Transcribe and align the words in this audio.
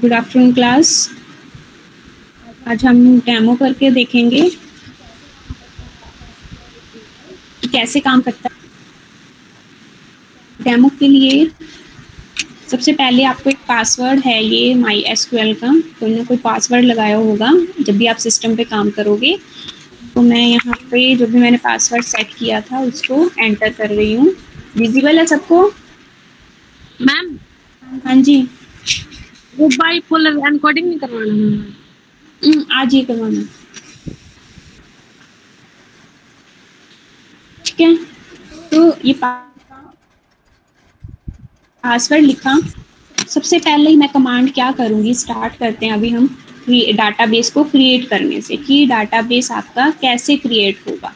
Good 0.00 0.12
afternoon 0.12 0.52
class 0.54 0.90
आज 2.68 2.84
हम 2.84 2.98
demo 3.20 3.54
करके 3.56 3.90
देखेंगे 3.90 4.42
कैसे 7.72 8.00
काम 8.00 8.20
करता 8.20 8.48
है। 8.48 8.56
डेमो 10.60 10.88
के 10.98 11.08
लिए 11.08 11.50
सबसे 12.70 12.92
पहले 12.92 13.24
आपको 13.24 13.50
एक 13.50 13.58
पासवर्ड 13.68 14.20
है 14.26 14.42
ये 14.44 14.74
माई 14.74 15.00
एसक्यूएल 15.08 15.52
का। 15.54 15.72
कोई 16.00 16.14
ना 16.14 16.24
कोई 16.24 16.36
पासवर्ड 16.36 16.84
लगाया 16.84 17.16
होगा 17.16 17.52
जब 17.80 17.96
भी 17.96 18.06
आप 18.06 18.16
सिस्टम 18.18 18.56
पे 18.56 18.64
काम 18.66 18.90
करोगे। 18.90 19.36
तो 20.14 20.22
मैं 20.22 20.46
यहाँ 20.46 20.78
पे 20.90 21.14
जो 21.16 21.26
भी 21.26 21.38
मैंने 21.38 21.56
पासवर्ड 21.64 22.04
सेट 22.04 22.34
किया 22.38 22.60
था 22.60 22.80
उसको 22.82 23.28
एंटर 23.38 23.72
कर 23.72 23.90
रही 23.90 24.14
हूँ। 24.14 24.30
विजिबल 24.76 25.18
है 25.18 25.26
सबको? 25.26 25.70
मैम 27.00 27.36
हाँ 28.04 28.14
जी। 28.22 28.36
वो 29.58 29.68
बाई 29.68 30.00
फुल 30.08 30.26
एनकोडिंग 30.26 30.86
नहीं 30.88 30.98
करवाना 30.98 31.32
मैम 31.32 31.62
हम्म, 32.42 32.64
आज 32.72 32.94
ये 32.94 33.02
करवाना। 33.04 33.42
ठीक 37.64 37.80
है? 37.80 37.94
तो 38.72 38.96
ये 39.04 39.12
पासवर्ड 41.84 42.24
लिखा। 42.24 42.58
सबसे 43.28 43.58
पहले 43.58 43.90
ही 43.90 43.96
मैं 43.96 44.08
कमांड 44.08 44.52
क्या 44.54 44.70
करूँगी? 44.72 45.14
स्टार्ट 45.14 45.56
करते 45.56 45.86
हैं 45.86 45.92
अभी 45.92 46.08
हम 46.10 46.26
डाटाबेस 46.96 47.50
को 47.50 47.64
क्रिएट 47.64 48.08
करने 48.08 48.40
से 48.40 48.56
कि 48.56 48.84
डाटाबेस 48.86 49.50
आपका 49.52 49.90
कैसे 50.00 50.36
क्रिएट 50.36 50.78
होगा। 50.88 51.12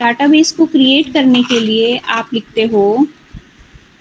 डाटाबेस 0.00 0.52
को 0.52 0.66
क्रिएट 0.66 1.12
करने 1.12 1.42
के 1.42 1.58
लिए 1.60 1.96
आप 2.18 2.30
लिखते 2.34 2.62
हो 2.72 2.82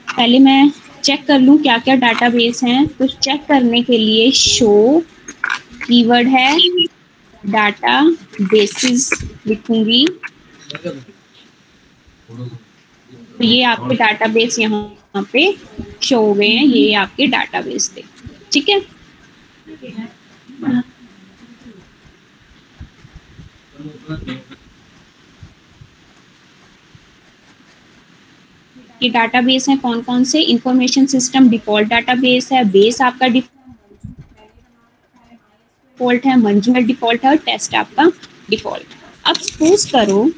पहले 0.07 0.39
मैं 0.39 0.71
चेक 1.03 1.25
कर 1.27 1.39
लूँ 1.39 1.57
क्या 1.61 1.77
क्या 1.77 1.95
डाटाबेस 1.95 2.63
हैं। 2.63 2.85
तो 2.89 3.07
चेक 3.07 3.45
करने 3.47 3.81
के 3.83 3.97
लिए 3.97 4.29
शो 4.33 5.03
कीवर्ड 5.85 6.27
है 6.27 6.57
डाटा 7.43 8.01
बेसिस 8.43 9.09
लिखूँगी। 9.47 10.05
तो 13.37 13.43
ये 13.43 13.61
आपके 13.63 13.95
डाटाबेस 13.95 14.59
यहाँ 14.59 15.23
पे 15.33 15.51
शो 16.03 16.19
हो 16.19 16.33
गए 16.33 16.47
हैं, 16.47 16.65
ये 16.65 16.93
आपके 16.95 17.27
डाटाबेस 17.27 17.91
थे 17.95 18.03
ठीक 18.51 18.69
है? 18.69 18.79
ये 29.01 29.09
डाटाबेस 29.09 29.67
हैं 29.69 29.77
कौन 29.79 30.01
कौन 30.01 30.23
से 30.23 30.41
इंफॉर्मेशन 30.53 31.05
सिस्टम 31.05 31.49
डिफ़ॉल्ट 31.49 31.89
डाटाबेस 31.89 32.51
है 32.53 32.63
बेस 32.71 33.01
आपका 33.01 33.27
डिफ़ॉल्ट 33.27 33.59
है 36.25 36.35
मंजू 36.39 36.73
है 36.73 36.81
डिफ़ॉल्ट 36.83 37.23
है 37.25 37.29
और 37.31 37.37
टेस्ट 37.45 37.75
आपका 37.75 38.11
डिफ़ॉल्ट 38.49 38.85
अब 39.25 39.35
सपोज़ 39.37 39.91
करो, 39.91 40.29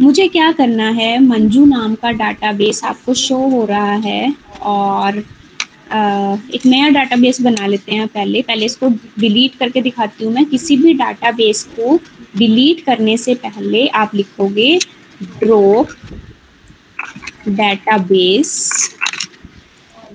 मुझे 0.00 0.26
क्या 0.28 0.50
करना 0.52 0.88
है? 0.90 1.18
मंजू 1.20 1.64
नाम 1.64 1.94
का 1.94 2.10
डाटाबेस 2.12 2.82
आपको 2.84 3.14
शो 3.14 3.36
हो 3.50 3.64
रहा 3.64 3.94
है 4.04 4.34
और 4.62 5.18
एक 5.18 6.66
नया 6.66 6.88
डाटाबेस 6.90 7.40
बना 7.42 7.66
लेते 7.66 7.94
हैं 7.94 8.06
पहले। 8.08 8.42
पहले 8.42 8.66
इसको 8.66 8.88
डिलीट 9.18 9.54
करके 9.58 9.80
दिखाती 9.82 10.24
हूँ 10.24 10.32
मैं। 10.34 10.44
किसी 10.46 10.76
भी 10.76 10.92
डाटाबेस 10.94 11.62
को 11.78 11.96
डिलीट 12.38 12.84
करने 12.86 13.16
से 13.16 13.34
पहले 13.36 13.86
आप 14.00 14.14
लिखोगे 14.14 14.78
ड्रॉप 15.22 15.88
डेटाबेस 17.48 18.50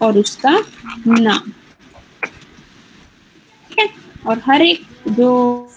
और 0.01 0.17
उसका 0.17 0.57
नाम। 1.07 1.51
ठीक 3.69 3.79
है? 3.79 3.87
और 4.27 4.41
हर 4.45 4.61
एक 4.61 4.81
जो 5.09 5.67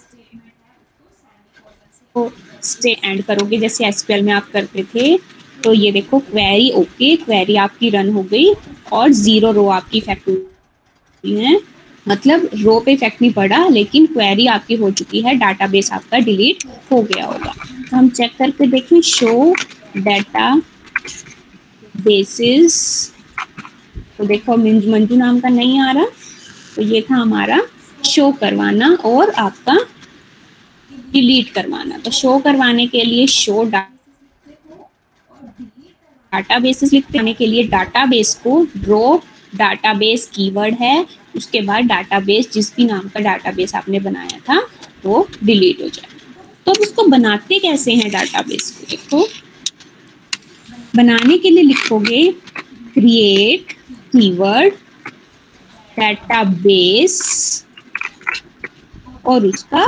स्टे 2.63 2.91
एंड 3.03 3.23
करोगे, 3.23 3.57
जैसे 3.57 3.85
एसक्यूएल 3.85 4.23
में 4.25 4.33
आप 4.33 4.49
करते 4.53 4.83
थे 4.93 5.17
तो 5.59 5.73
ये 5.73 5.91
देखो 5.91 6.19
क्वेरी 6.21 6.69
ओके 6.75 7.15
क्वेरी 7.17 7.55
आपकी 7.57 7.89
रन 7.89 8.11
हो 8.13 8.23
गई 8.23 8.53
और 8.93 9.09
ज़ीरो 9.13 9.51
रो 9.51 9.67
आपकी 9.69 9.97
इफ़ेक्ट 9.97 10.29
है। 11.23 11.59
मतलब 12.05 12.49
रो 12.55 12.79
पे 12.79 12.91
इफ़ेक्ट 12.93 13.21
नहीं 13.21 13.31
पड़ा 13.33 13.67
लेकिन 13.67 14.05
क्वेरी 14.07 14.45
आपकी 14.47 14.75
हो 14.75 14.89
चुकी 14.91 15.21
है 15.21 15.33
डाटाबेस 15.37 15.91
आपका 15.91 16.17
डिलीट 16.19 16.63
हो 16.91 17.01
गया 17.03 17.25
होगा। 17.25 17.53
तो 17.81 17.95
हम 17.97 18.09
चेक 18.09 18.35
करके 18.37 18.67
देखें 18.67 18.99
शो 19.03 19.53
डाटा 19.97 20.55
बेसिस 22.05 23.11
तो 24.17 24.25
देखो, 24.25 24.57
मंजू 24.57 25.15
नाम 25.15 25.39
का 25.39 25.49
नहीं 25.49 25.81
आ 25.81 25.91
रहा 25.91 26.05
तो 26.75 26.83
ये 26.83 27.01
था 27.01 27.15
हमारा 27.15 27.67
शो 28.05 28.31
करवाना 28.31 28.97
और 29.05 29.31
आपका 29.31 29.79
डिलीट 31.11 31.49
करवाना। 31.49 31.97
तो 31.97 32.11
शो 32.11 32.39
करवाने 32.39 32.87
के 32.87 33.03
लिए 33.03 33.27
शो 33.29 33.65
डाटा 33.65 33.89
बेसिस 36.59 36.93
लिखते 36.93 37.19
आने 37.19 37.33
के 37.33 37.47
लिए 37.47 37.67
डाटा 37.67 38.05
बेस 38.05 38.41
को 38.43 38.67
ड्रॉप 38.77 39.23
डाटाबेस 39.53 40.29
कीवर्ड 40.33 40.75
है, 40.75 41.07
उसके 41.35 41.61
बाद 41.61 41.85
डाटाबेस 41.85 42.53
जिस 42.53 42.75
भी 42.75 42.85
नाम 42.85 43.09
का 43.09 43.21
डाटाबेस 43.21 43.75
आपने 43.75 43.99
बनाया 43.99 44.39
था, 44.39 44.67
वो 45.05 45.27
डिलीट 45.43 45.81
हो 45.81 45.89
जाए। 45.89 46.09
तो 46.65 46.71
अब 46.71 46.77
उसको 46.81 47.07
बनाते 47.07 47.59
कैसे 47.59 47.93
हैं 47.93 48.11
डाटाबेस 48.11 48.71
को? 48.71 48.85
देखो 48.85 49.27
बनाने 50.95 51.37
के 51.37 51.49
लिए 51.49 51.63
लिखोगे 51.63 52.31
क्रिएट 52.93 53.71
कीवर्ड 54.11 54.73
डाटाबेस 55.97 57.15
और 59.25 59.45
उसका 59.45 59.85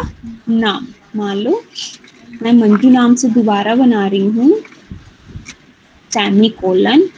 नाम। 0.49 0.87
मान 1.15 1.37
लो, 1.37 1.61
मैं 2.41 2.53
मंजू 2.53 2.89
नाम 2.89 3.15
से 3.15 3.29
दोबारा 3.29 3.75
बना 3.75 4.07
रही 4.07 4.25
हूँ। 4.27 4.59
सैमी 6.11 6.49
कोलन 6.59 7.09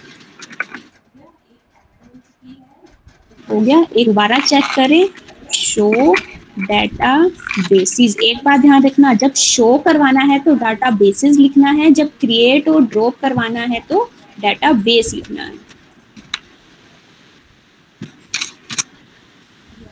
हो 3.48 3.60
गया, 3.60 3.86
एक 3.98 4.08
दोबारा 4.08 4.40
चेक 4.40 4.66
करें। 4.76 5.10
शो 5.54 6.16
डाटा 6.60 7.18
बेसिस 7.60 8.16
एक 8.24 8.38
बात 8.44 8.60
ध्यान 8.60 8.86
रखना 8.86 9.14
जब 9.14 9.34
शो 9.36 9.78
करवाना 9.78 10.22
है 10.32 10.40
तो 10.40 10.56
डाटा 10.56 10.90
बेसिस 10.98 11.38
लिखना 11.38 11.72
है 11.72 11.92
जब 11.92 12.12
क्रिएट 12.20 12.68
और 12.70 12.86
ड्रॉप 12.86 13.20
करवाना 13.22 13.62
है 13.74 13.80
तो 13.90 14.04
डाटा 14.42 14.72
बेस 14.84 15.14
लिखना 15.14 15.44
है। 15.44 15.58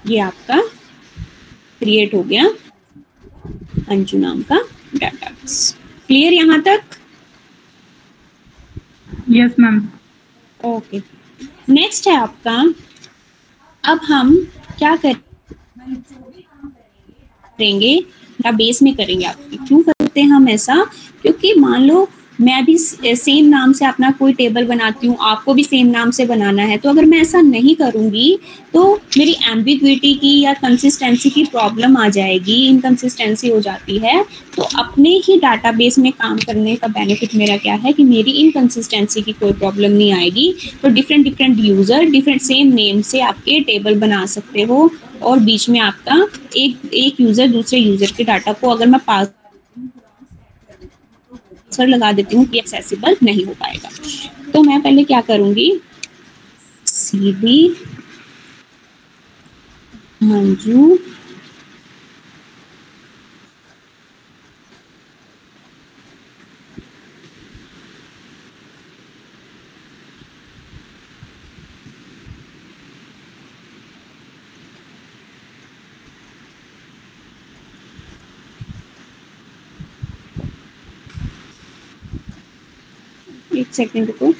ये 0.07 0.19
आपका 0.19 0.61
क्रिएट 1.79 2.13
हो 2.13 2.21
गया 2.23 2.45
अंजू 3.89 4.17
नाम 4.17 4.41
का 4.41 4.59
डाटाबेस 4.95 5.75
क्लियर 6.07 6.33
यहाँ 6.33 6.61
तक? 6.61 6.83
यस 9.29 9.55
मैम 9.59 9.81
ओके 10.59 11.01
नेक्स्ट 11.69 12.07
है 12.07 12.15
आपका 12.17 12.61
अब 13.83 13.99
हम 14.03 14.35
क्या 14.77 14.95
करेंगे 17.57 18.05
या 18.45 18.51
बेस 18.51 18.81
में 18.83 18.95
करेंगे 18.95 19.25
आप। 19.25 19.35
क्यों 19.67 19.81
करते 19.81 20.21
हैं 20.21 20.29
हम 20.29 20.49
ऐसा? 20.49 20.85
क्योंकि 21.21 21.53
मान 21.53 21.83
लो 21.83 22.09
मैं 22.39 22.63
भी 22.65 22.77
सेम 22.77 23.45
नाम 23.47 23.71
से 23.73 23.85
अपना 23.85 24.11
कोई 24.11 24.33
टेबल 24.33 24.65
बनाती 24.67 25.07
हूँ, 25.07 25.17
आपको 25.21 25.53
भी 25.53 25.63
सेम 25.63 25.87
नाम 25.87 26.11
से 26.11 26.25
बनाना 26.25 26.63
है। 26.63 26.77
तो 26.77 26.89
अगर 26.89 27.05
मैं 27.05 27.21
ऐसा 27.21 27.41
नहीं 27.43 27.75
करूँगी 27.75 28.37
तो 28.73 28.93
मेरी 29.17 29.35
एम्बिग्विटी 29.51 30.13
की 30.15 30.39
या 30.41 30.53
कंसिस्टेंसी 30.55 31.29
की 31.29 31.43
प्रॉब्लम 31.45 31.97
आ 31.97 32.07
जाएगी 32.09 32.55
इनकंसिस्टेंसी 32.67 33.49
हो 33.49 33.59
जाती 33.61 33.97
है। 33.97 34.23
तो 34.55 34.63
अपने 34.79 35.09
ही 35.25 35.37
डाटाबेस 35.39 35.97
में 35.99 36.11
काम 36.13 36.37
करने 36.37 36.75
का 36.75 36.87
बेनिफिट 36.89 37.35
मेरा 37.35 37.57
क्या 37.57 37.73
है 37.75 37.93
कि 37.93 38.03
मेरी 38.05 38.31
इनकंसिस्टेंसी 38.33 39.21
की 39.21 39.33
कोई 39.33 39.53
प्रॉब्लम 39.53 39.91
नहीं 39.91 40.11
आएगी। 40.13 40.53
तो 40.81 40.89
different 40.89 41.23
different 41.23 41.59
user 41.59 42.05
different 42.07 42.41
same 42.41 42.73
name 42.73 43.01
से 43.03 43.19
आपके 43.21 43.59
टेबल 43.61 43.99
बना 43.99 44.25
सकते 44.27 44.61
हो 44.61 44.89
और 45.23 45.39
बीच 45.39 45.69
में 45.69 45.79
आपका 45.79 46.15
एक 46.57 46.93
एक 46.95 47.19
यूज़र 47.21 47.47
दूसरे 47.47 47.79
यूज़र 47.79 48.11
के 48.17 48.23
डाटा 48.23 48.53
को 48.53 48.69
अगर 48.69 48.87
मैं 48.87 48.99
पास 49.07 49.27
पासवर्ड 51.77 51.89
लगा 51.89 52.11
देती 52.11 52.35
हूँ 52.35 52.45
कि 52.45 52.57
एक्सेसिबल 52.57 53.15
नहीं 53.23 53.45
हो 53.45 53.53
पाएगा। 53.53 53.89
तो 54.53 54.61
मैं 54.63 54.81
पहले 54.81 55.03
क्या 55.03 55.21
करूँगी? 55.21 55.69
हाँ 60.21 60.31
मंजू 60.31 60.97
एक 83.67 83.73
सेकेंड 83.75 84.11
को 84.17 84.33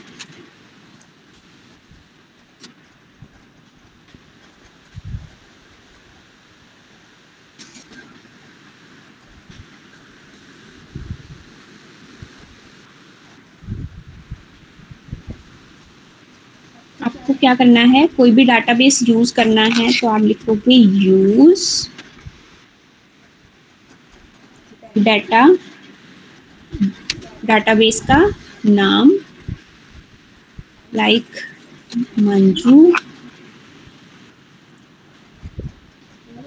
आपको 17.00 17.33
क्या 17.33 17.53
करना 17.56 17.81
है? 17.81 18.06
कोई 18.07 18.31
भी 18.31 18.44
डाटाबेस 18.45 19.00
यूज़ 19.09 19.33
करना 19.33 19.63
है 19.77 19.91
तो 20.00 20.07
आप 20.07 20.21
लिखोगे 20.21 20.75
यूज़ 20.75 21.65
डाटा 24.97 25.47
डाटाबेस 27.45 28.01
का 28.01 28.18
नाम 28.65 29.17
लाइक 30.98 31.26
मंजू। 32.20 32.92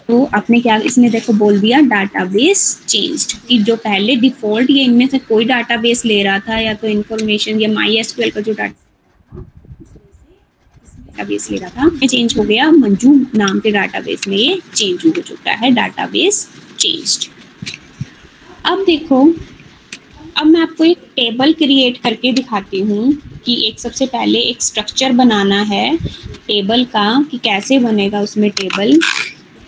तो 0.08 0.24
आपने 0.34 0.60
क्या, 0.60 0.76
इसने 0.78 1.08
देखो 1.10 1.32
बोल 1.34 1.58
दिया 1.60 1.80
डाटाबेस 1.82 2.62
चेंज्ड 2.88 3.32
कि 3.48 3.58
जो 3.64 3.76
पहले 3.78 4.16
डिफ़ॉल्ट 4.18 4.70
ये 4.70 4.84
इनमें 4.84 5.06
से 5.08 5.18
कोई 5.20 5.44
डाटाबेस 5.46 6.04
ले 6.04 6.22
रहा 6.22 6.38
था 6.48 6.58
या 6.58 6.74
तो 6.74 6.86
इन्फॉर्मेशन 6.88 7.60
या 7.60 7.68
माई 7.72 7.96
एसक्यूएल 7.98 8.30
का 8.30 8.40
जो 8.40 8.52
डाटा 8.54 8.74
डाटाबेस 10.96 11.50
ले 11.50 11.56
रहा 11.58 11.70
था, 11.70 11.90
ये 11.94 12.08
चेंज 12.08 12.36
हो 12.38 12.42
गया। 12.44 12.70
मंजू 12.72 13.14
नाम 13.36 13.58
के 13.60 13.70
डाटाबेस 13.70 14.26
में 14.28 14.36
ये 14.36 14.60
चेंज 14.74 15.06
हो 15.06 15.20
चुका 15.22 15.52
है। 15.52 15.70
डाटाबेस 15.70 16.46
चेंज्ड 16.78 17.28
अब 18.66 18.84
देखो, 18.86 19.24
अब 20.36 20.46
मैं 20.46 20.60
आपको 20.60 20.84
एक 20.84 20.98
टेबल 21.16 21.52
क्रिएट 21.54 22.02
करके 22.02 22.32
दिखाती 22.32 22.80
हूँ। 22.80 23.12
कि 23.44 23.54
एक 23.68 23.78
सबसे 23.80 24.06
पहले 24.06 24.38
एक 24.40 24.62
स्ट्रक्चर 24.62 25.12
बनाना 25.12 25.60
है 25.62 25.96
टेबल 26.46 26.84
का 26.84 27.04
कि 27.30 27.38
कैसे 27.38 27.78
बनेगा 27.78 28.20
उसमें 28.20 28.50
टेबल 28.50 28.98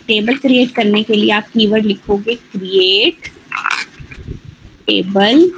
टेबल 0.06 0.36
क्रिएट 0.36 0.74
करने 0.74 1.02
के 1.02 1.14
लिए 1.14 1.30
आप 1.30 1.48
कीवर्ड 1.48 1.86
लिखोगे 1.86 2.34
क्रिएट 2.34 3.28
टेबल 4.86 5.50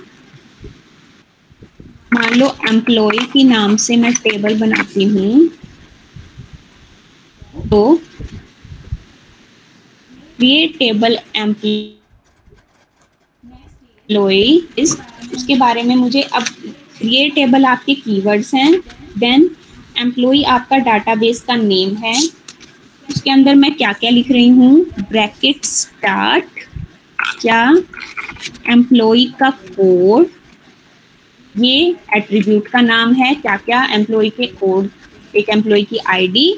मान 2.14 2.34
लो 2.34 2.46
एम्प्लॉय 2.68 3.18
के 3.32 3.42
नाम 3.44 3.76
से 3.84 3.96
मैं 3.96 4.12
टेबल 4.14 4.58
बनाती 4.60 5.04
हूँ। 5.04 5.48
तो 7.70 7.80
क्रिएट 10.36 10.78
टेबल 10.78 11.18
एम्प्लॉय 11.36 11.96
इस 14.78 14.96
उसके 15.34 15.56
बारे 15.56 15.82
में 15.82 15.94
मुझे 15.96 16.22
अब 16.22 16.44
ये 17.02 17.28
टेबल 17.30 17.64
आपके 17.66 17.94
कीवर्ड्स 17.94 18.54
हैं 18.54 18.72
देन 19.18 19.50
एम्प्लॉय 19.98 20.42
आपका 20.42 20.78
डाटाबेस 20.78 21.40
का 21.40 21.56
नेम 21.56 21.94
है। 21.96 22.14
उसके 23.08 23.30
अंदर 23.30 23.54
मैं 23.54 23.74
क्या 23.74 23.92
क्या 23.92 24.10
लिख 24.10 24.30
रही 24.30 24.48
हूँ? 24.48 24.84
ब्रैकेट 25.10 25.64
स्टार्ट 25.64 26.64
क्या? 27.40 27.62
एम्प्लॉय 28.70 29.24
का 29.40 29.50
कोड 29.50 30.26
ये 31.54 31.94
एट्रीब्यूट 32.16 32.68
का 32.68 32.80
नाम 32.80 33.12
है 33.14 33.34
क्या 33.34 33.56
क्या 33.56 33.84
एम्प्लॉय 33.94 34.28
के 34.30 34.46
कोड 34.46 34.88
एक 35.36 35.48
एम्प्लॉय 35.50 35.82
की 35.82 35.98
ID 36.06 36.48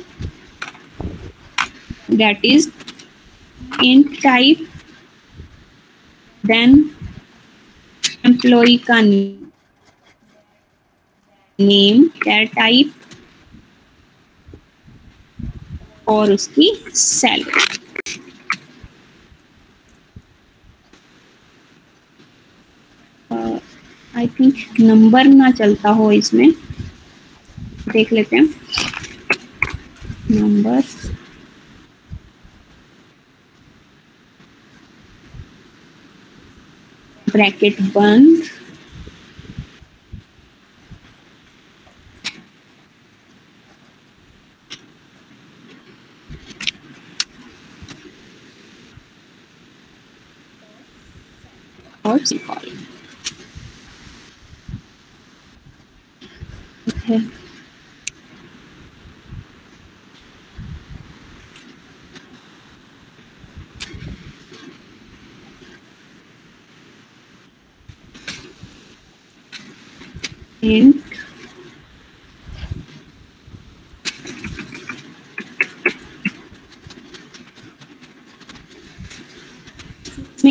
that 2.10 2.44
is 2.44 2.68
int 3.84 4.22
type 4.22 4.66
then 6.44 6.78
employ 8.26 8.76
का 8.86 9.00
नेम 9.00 9.45
क्या 11.58 12.42
टाइप 12.44 12.92
और 16.08 16.32
उसकी 16.32 16.70
सैलरी 16.94 17.64
आई 24.14 24.26
थिंक 24.26 24.54
नंबर 24.80 25.24
ना 25.24 25.50
चलता 25.50 25.90
हो 25.90 26.10
इसमें। 26.12 26.50
देख 27.92 28.12
लेते 28.12 28.36
हैं। 28.36 28.48
नंबर 30.30 30.82
ब्रैकेट 37.26 37.82
बंद 37.82 38.42
और 52.26 52.28
सिकॉल 52.28 52.70
okay. 56.88 57.22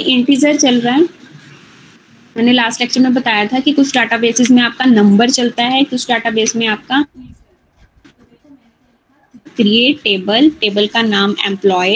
इंटीजर 0.06 0.56
चल 0.58 0.80
रहा 0.82 0.96
है। 0.96 1.25
मैंने 2.36 2.52
लास्ट 2.54 2.82
लेक्चर 2.82 3.02
में 3.02 3.14
बताया 3.14 3.46
था 3.48 3.60
कि 3.60 3.72
कुछ 3.74 3.94
डाटाबेसेस 3.96 4.50
में 4.52 4.62
आपका 4.62 4.86
नंबर 4.86 5.30
चलता 5.30 5.64
है, 5.64 5.84
कुछ 5.84 6.08
डाटाबेस 6.10 6.56
में 6.56 6.66
आपका 6.68 7.06
क्रिएट 9.58 10.02
टेबल 10.04 10.50
टेबल 10.62 10.88
का 10.88 11.02
नाम 11.02 11.36
एम्प्लॉय 11.46 11.94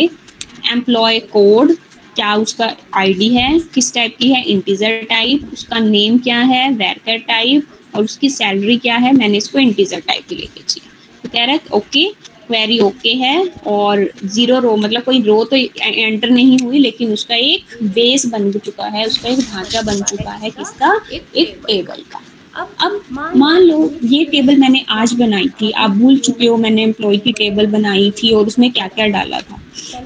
एम्प्लॉय 0.71 1.19
कोड 1.31 1.71
क्या 2.15 2.33
उसका 2.35 2.71
आईडी 2.95 3.27
है, 3.29 3.59
किस 3.73 3.93
टाइप 3.93 4.15
की 4.19 4.31
है 4.33 4.43
इंटीजर 4.43 5.03
टाइप 5.09 5.49
उसका 5.53 5.79
नेम 5.79 6.17
क्या 6.19 6.39
है 6.43 6.69
वेरकर 6.73 7.17
टाइप 7.27 7.95
और 7.95 8.03
उसकी 8.03 8.29
सैलरी 8.29 8.77
क्या 8.77 8.95
है, 8.97 9.11
मैंने 9.13 9.37
इसको 9.37 9.59
इंटीजर 9.59 9.99
टाइप 9.99 10.27
की 10.29 10.35
लेके 10.35 10.63
चाहिए 10.63 10.89
तो 11.23 11.29
कह 11.29 11.45
रहा 11.45 11.53
है 11.53 11.61
ओके 11.73 12.05
क्वेरी 12.49 12.79
ओके 12.79 13.09
है 13.15 13.35
और 13.67 14.09
ज़ीरो 14.25 14.59
रो 14.59 14.75
मतलब 14.77 15.03
कोई 15.03 15.21
रो 15.23 15.43
तो 15.45 15.55
एंटर 15.55 16.29
नहीं 16.29 16.57
हुई, 16.59 16.79
लेकिन 16.79 17.11
उसका 17.13 17.35
एक 17.35 17.77
बेस 17.85 18.25
बन 18.25 18.51
चुका 18.53 18.85
है, 18.85 19.05
उसका 19.05 19.29
एक 19.29 19.39
ढांचा 19.41 19.81
बन 19.81 20.01
चुका 20.03 20.31
है 20.33 20.49
किसका? 20.49 20.93
एक 21.11 21.61
टेबल 21.67 22.03
का। 22.11 22.21
अब 22.55 23.01
मान 23.11 23.61
लो, 23.61 23.91
ये 24.03 24.23
टेबल 24.25 24.57
मैंने 24.57 24.83
आज 24.89 25.13
बनाई 25.13 25.47
थी, 25.61 25.71
आप 25.71 25.91
भूल 25.91 26.17
चुके 26.19 26.45
हो, 26.45 26.57
मैंने 26.57 26.83
एम्प्लॉय 26.83 27.17
की 27.17 27.31
टेबल 27.33 27.67
बनाई 27.67 28.11
थी 28.17 28.31
और 28.33 28.47
उसमें 28.47 28.71
क्या 28.71 28.87
क्या 28.89 29.07
डाला 29.07 29.39
था। 29.41 29.61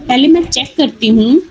पहले 0.08 0.28
मैं 0.28 0.44
चेक 0.46 0.74
करती 0.78 1.08
हूँ 1.10 1.42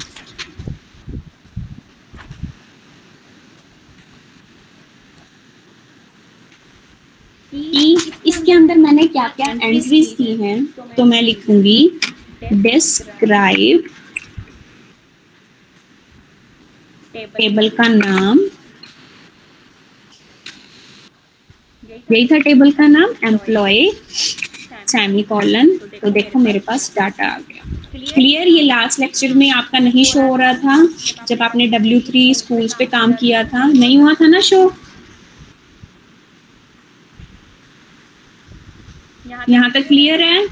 कि 7.53 8.13
इसके 8.27 8.53
अंदर 8.53 8.79
मैंने 8.79 9.07
क्या 9.07 9.27
क्या 9.31 9.51
एंट्रीज 9.63 10.15
की 10.19 10.35
हैं 10.37 10.65
तो 10.97 11.05
मैं 11.05 11.23
लिखूँगी 11.23 11.91
डिस्क्राइब 12.53 13.89
टेबल 17.15 17.69
का 17.71 17.87
नाम, 17.89 18.39
यही 22.11 22.27
था 22.27 22.39
टेबल 22.39 22.71
का 22.73 22.87
नाम 22.87 23.13
एम्प्लॉय 23.27 23.91
सेमी 24.89 25.23
कॉलन 25.23 25.77
तो 26.03 26.11
देखो 26.11 26.39
मेरे 26.39 26.59
पास 26.59 26.93
डाटा 26.97 27.27
आ 27.27 27.39
गया। 27.39 27.63
क्लियर 28.13 28.49
ये 28.49 28.63
लास्ट 28.63 29.01
लेक्चर 29.01 29.35
में 29.35 29.51
आपका 29.51 29.79
नहीं 29.79 30.05
शो 30.05 30.21
हो 30.21 30.37
रहा 30.37 30.55
था, 30.55 30.87
जब 31.29 31.43
आपने 31.43 31.67
डब्ल्यू 31.69 32.01
थ्री 32.09 32.35
स्कूल्स 32.35 32.75
पे 32.79 32.87
काम 32.87 33.13
किया 33.15 33.45
था, 33.45 33.67
नहीं 33.67 33.99
हुआ 33.99 34.15
था 34.15 34.27
ना 34.27 34.41
शो 34.41 34.67
यहाँ 39.49 39.71
तक 39.71 39.87
क्लियर 39.89 40.23
है? 40.23 40.45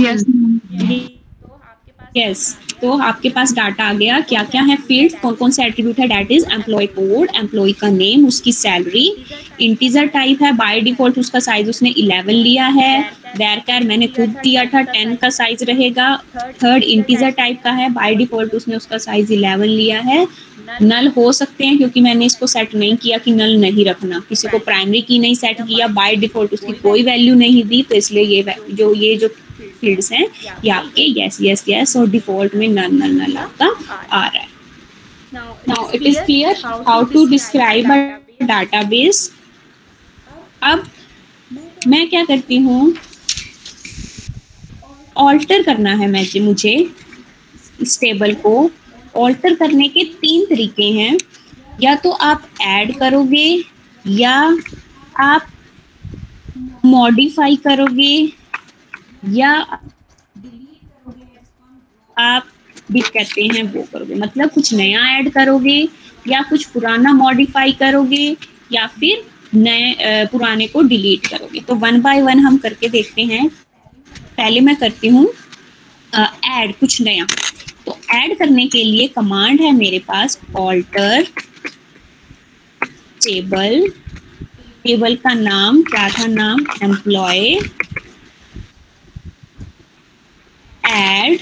यस 0.00 0.24
यस 2.16 2.56
तो 2.80 2.90
आपके 2.98 3.30
पास 3.30 3.52
डाटा 3.54 3.84
आ 3.84 3.92
गया। 3.92 4.18
क्या 4.20 4.42
क्या 4.44 4.62
है 4.62 4.76
फ़ील्ड 4.78 5.18
कौन 5.20 5.34
कौन 5.34 5.50
से 5.50 5.64
एट्रीब्यूट 5.64 5.98
है? 6.00 6.06
That 6.08 6.30
is 6.32 6.44
employ 6.52 6.86
code 6.88 7.30
employ 7.36 7.72
का 7.72 7.88
नेम 7.88 8.26
उसकी 8.26 8.52
सैलरी 8.52 9.06
इंटीजर 9.60 10.06
टाइप 10.06 10.42
है। 10.42 10.52
बाय 10.52 10.80
डिफ़ॉल्ट 10.80 11.18
उसका 11.18 11.40
साइज़ 11.40 11.68
उसने 11.70 11.90
11 11.98 12.32
लिया 12.32 12.66
है। 12.66 13.00
वेरकर 13.36 13.84
मैंने 13.84 14.06
खुद 14.08 14.28
दिया 14.42 14.64
था 14.64 14.82
10 14.84 15.16
का 15.16 15.30
साइज़ 15.30 15.64
रहेगा। 15.64 16.14
थर्ड 16.62 16.84
इंटीजर 16.84 17.30
टाइप 17.32 17.60
का 17.64 17.70
है। 17.70 17.88
बाय 17.90 18.14
डिफ़ॉल्ट 18.14 18.54
उसने 18.54 18.76
उसका 18.76 18.98
साइज़ 18.98 19.32
11 19.32 19.66
लिया 19.66 20.00
है। 20.00 20.26
नल 20.82 21.08
हो 21.16 21.30
सकते 21.32 21.64
हैं, 21.64 21.76
क्योंकि 21.76 22.00
मैंने 22.00 22.26
इसको 22.26 22.46
सेट 22.46 22.74
नहीं 22.74 22.96
किया 22.96 23.18
कि 23.18 23.32
नल 23.32 23.56
नहीं 23.60 23.84
रखना। 23.86 24.18
किसी 24.28 24.48
को 24.48 24.58
प्राइमरी 24.60 25.00
की 25.02 25.18
नहीं 25.18 25.34
सेट 25.36 25.60
किया 25.62 25.86
बाय 25.90 26.16
डिफ़ॉल्ट 26.16 26.52
उसकी 26.52 26.72
कोई 26.80 27.02
वैल्यू 27.04 27.34
नहीं 27.36 27.62
दी 27.64 27.82
तो 27.82 27.94
इसलिए 27.96 28.24
ये 28.24 28.54
जो 28.72 28.92
ये 28.94 29.16
जो 29.16 29.28
फील्ड्स 29.80 30.12
हैं, 30.12 30.26
ये 30.64 30.70
आपके 30.70 31.02
यस 31.20 31.38
यस 31.42 31.64
यस 31.68 31.96
और 31.96 32.08
डिफ़ॉल्ट 32.10 32.54
में 32.54 32.66
नल 32.68 32.92
नल 32.92 33.12
नल 33.12 33.36
आपका 33.38 33.66
आ 34.12 34.26
रहा 34.26 34.38
है। 34.38 34.46
Now 35.34 35.90
it 35.94 36.02
is 36.02 36.18
clear 36.20 36.62
how 36.64 37.04
to 37.04 37.26
describe 37.28 37.90
a 37.92 38.46
database 38.46 39.30
अब 40.64 40.84
मैं 41.86 42.08
क्या 42.10 42.24
करती 42.24 42.56
हूँ? 42.58 42.94
ऑल्टर 45.16 45.62
करना 45.62 45.94
है 45.94 46.06
मैं 46.08 46.26
मुझे 46.40 46.74
इस 47.82 47.98
टेबल 48.00 48.34
को। 48.36 48.70
ऑल्टर 49.18 49.54
करने 49.54 49.88
के 49.88 50.04
तीन 50.20 50.44
तरीके 50.46 50.90
हैं। 50.92 51.16
या 51.82 51.94
तो 51.96 52.10
आप 52.10 52.48
ऐड 52.62 52.96
करोगे, 52.98 53.64
या 54.04 54.34
आप 55.20 55.46
मॉडिफाई 56.84 57.56
करोगे, 57.56 58.32
या 59.32 59.50
आप 62.16 62.46
भी 62.92 63.00
कहते 63.02 63.42
हैं 63.46 63.62
वो 63.72 63.82
करोगे। 63.92 64.14
मतलब 64.14 64.50
कुछ 64.50 64.72
नया 64.74 65.00
ऐड 65.10 65.30
करोगे, 65.32 65.78
या 66.28 66.42
कुछ 66.42 66.64
पुराना 66.66 67.12
मॉडिफाई 67.14 67.72
करोगे, 67.72 68.36
या 68.72 68.86
फिर 69.00 69.26
नए 69.54 70.26
पुराने 70.32 70.66
को 70.66 70.82
डिलीट 70.82 71.26
करोगे। 71.26 71.60
तो 71.60 71.74
वन 71.76 72.00
बाय 72.02 72.22
वन 72.22 72.38
हम 72.38 72.56
करके 72.58 72.88
देखते 72.88 73.22
हैं। 73.24 73.48
पहले 74.36 74.60
मैं 74.60 74.74
करती 74.76 75.08
हूँ 75.08 75.26
ऐड 76.12 76.74
कुछ 76.80 77.00
नया। 77.02 77.26
ऐड 78.10 78.38
करने 78.38 78.66
के 78.66 78.84
लिए 78.84 79.06
कमांड 79.08 79.60
है 79.60 79.72
मेरे 79.72 79.98
पास 79.98 80.38
ऑल्टर 80.56 81.26
टेबल 83.22 83.88
टेबल 84.84 85.14
का 85.16 85.32
नाम, 85.34 85.82
क्या 85.82 86.08
था 86.08 86.26
नाम? 86.26 86.64
एम्प्लॉय 86.82 87.38
एड 90.88 91.40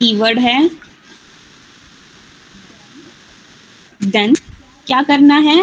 कीवर्ड 0.00 0.38
है. 0.38 0.70
देन 4.02 4.34
क्या 4.86 5.02
करना 5.02 5.38
है? 5.38 5.58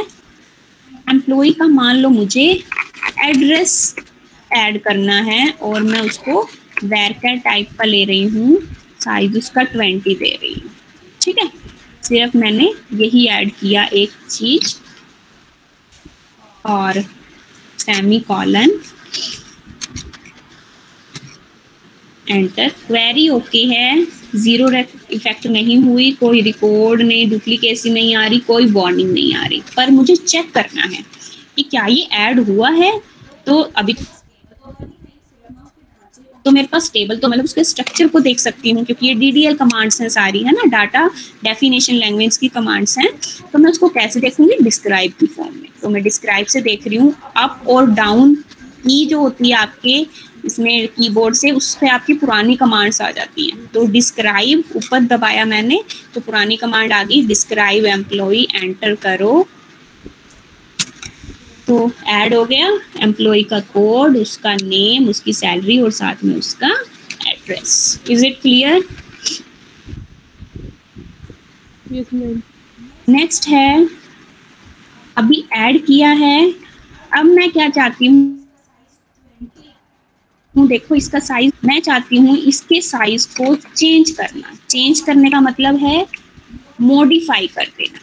एम्प्लॉय 1.10 1.52
का 1.52 1.68
मान 1.68 1.96
लो 1.96 2.10
मुझे 2.10 2.64
एड्रेस 3.24 3.96
ऐड 4.52 4.82
करना 4.84 5.16
है 5.22 5.50
और 5.52 5.82
मैं 5.82 6.00
उसको 6.00 6.42
वेर 6.42 7.14
वेरकर 7.14 7.38
टाइप 7.38 7.70
का 7.80 7.84
ले 7.84 8.04
रही 8.06 8.24
हूँ. 8.24 8.58
साइज़ 9.04 9.38
उसका 9.38 9.64
ट्वेंटी 9.66 10.16
दे 10.16 10.32
रही 10.34 10.54
हूँ। 10.54 10.72
ठीक 11.22 11.38
है? 11.40 11.50
सिर्फ़ 12.04 12.38
मैंने 12.38 12.74
यही 12.94 13.26
ऐड 13.30 13.52
किया 13.56 13.84
एक 13.94 14.12
चीज़। 14.30 14.76
और 16.66 17.02
semi 17.80 18.20
colon 18.20 18.70
enter 22.28 22.70
query 22.88 23.28
okay 23.30 23.64
है 23.68 24.06
ज़ीरो 24.36 24.70
इफ़ेक्ट 25.12 25.48
नहीं 25.48 25.78
हुई। 25.78 26.12
कोई 26.12 26.42
रिकॉर्ड 26.42 27.02
नहीं 27.02 27.30
डुप्लीकेसी 27.30 27.90
नहीं 27.90 28.16
आ 28.16 28.26
रही, 28.28 28.40
कोई 28.40 28.72
वार्निंग 28.72 29.12
नहीं 29.12 29.34
आ 29.36 29.46
रही। 29.46 29.62
पर 29.76 29.90
मुझे 29.92 30.16
चेक 30.16 30.52
करना 30.54 30.84
है 30.86 31.04
कि 31.56 31.64
क्या 31.64 31.86
ये 31.86 32.08
ऐड 32.20 32.40
हुआ 32.40 32.70
है? 32.72 32.92
तो 33.46 33.60
अभी 33.78 33.94
तो 36.46 36.52
मेरे 36.52 36.68
पास 36.68 36.90
टेबल 36.94 37.18
तो 37.18 37.28
मतलब 37.28 37.44
उसके 37.46 37.64
स्ट्रक्चर 37.64 38.08
को 38.08 38.20
देख 38.20 38.40
सकती 38.40 38.72
हूँ, 38.72 38.84
क्योंकि 38.86 39.08
ये 39.08 39.14
डीडीएल 39.16 39.56
कमांड्स 39.56 40.02
हैं 40.02 40.10
सारी, 40.10 40.44
है 40.44 40.52
ना? 40.52 40.66
डाटा 40.70 41.08
डेफिनेशन 41.44 41.94
लैंग्वेज 41.96 42.38
की 42.38 42.48
कमांड्स 42.50 42.98
हैं। 42.98 43.12
तो 43.54 43.60
मैं 43.60 43.72
उसको 43.72 43.90
कैसे 43.90 44.20
देखूँगी? 44.20 44.58
डिस्क्राइब 44.64 45.14
की 45.20 45.28
फॉर्म 45.28 45.54
में। 45.54 45.70
तो 45.82 45.90
मैं 45.90 46.04
डिस्क्राइब 46.04 46.48
से 46.48 46.62
देख 46.62 46.88
रही 46.88 46.98
हूँ 46.98 47.14
अप 47.38 47.64
और 47.70 47.90
डाउन 47.92 48.36
की 48.36 49.06
जो 49.06 49.20
होती 49.20 49.50
है 49.50 49.56
आपके, 49.58 50.06
इसमें 50.46 50.88
कीबोर्ड 50.90 51.36
से, 51.36 51.52
उस 51.52 51.74
पर 51.76 51.88
आपकी 51.88 52.14
पुरानी 52.16 52.56
कमांड्स 52.56 53.02
आ 53.02 53.10
जाती 53.12 53.50
हैं। 53.50 53.66
तो 53.74 53.86
डिस्क्राइब 53.88 54.64
ऊपर 54.76 55.04
दबाया 55.06 55.46
मैंने 55.46 55.82
तो 56.14 56.22
पुरानी 56.22 56.56
कमांड 56.58 56.94
आ 56.94 57.04
गई 57.04 57.22
डिस्क्राइब 57.28 57.86
एम्प्लॉय 57.88 58.42
एंटर 58.56 58.96
करो। 58.98 59.48
तो 61.67 61.91
ऐड 62.08 62.34
हो 62.34 62.43
गया 62.46 62.67
एम्प्लॉय 63.01 63.43
का 63.43 63.60
कोड 63.74 64.17
उसका 64.17 64.55
नेम 64.55 65.08
उसकी 65.10 65.34
सैलरी 65.34 65.79
और 65.82 65.91
साथ 65.91 66.24
में 66.24 66.36
उसका 66.36 66.70
address 67.27 68.01
is 68.12 68.25
it 68.25 68.41
clear 68.41 68.86
next 73.10 73.48
है. 73.48 73.89
अभी 75.17 75.43
ऐड 75.53 75.77
किया 75.86 76.10
है. 76.12 76.53
अब 77.17 77.25
मैं 77.25 77.50
क्या 77.51 77.70
चाहती 77.70 78.05
हूँ? 78.05 78.39
हूँ 80.55 80.67
देखो 80.67 80.96
इसका 80.96 81.20
साइज़ 81.20 81.53
मैं 81.65 81.79
चाहती 81.82 82.17
हूँ 82.17 82.38
इसके 82.38 82.82
साइज़ 82.82 83.27
को 83.38 83.55
चेंज 83.55 84.12
करना. 84.12 84.55
चेंज 84.70 85.00
करने 85.00 85.29
का 85.29 85.39
मतलब 85.41 85.75
है 85.75 86.05
मॉडिफाई 86.82 87.48
कर 87.48 87.65
देना. 87.77 88.00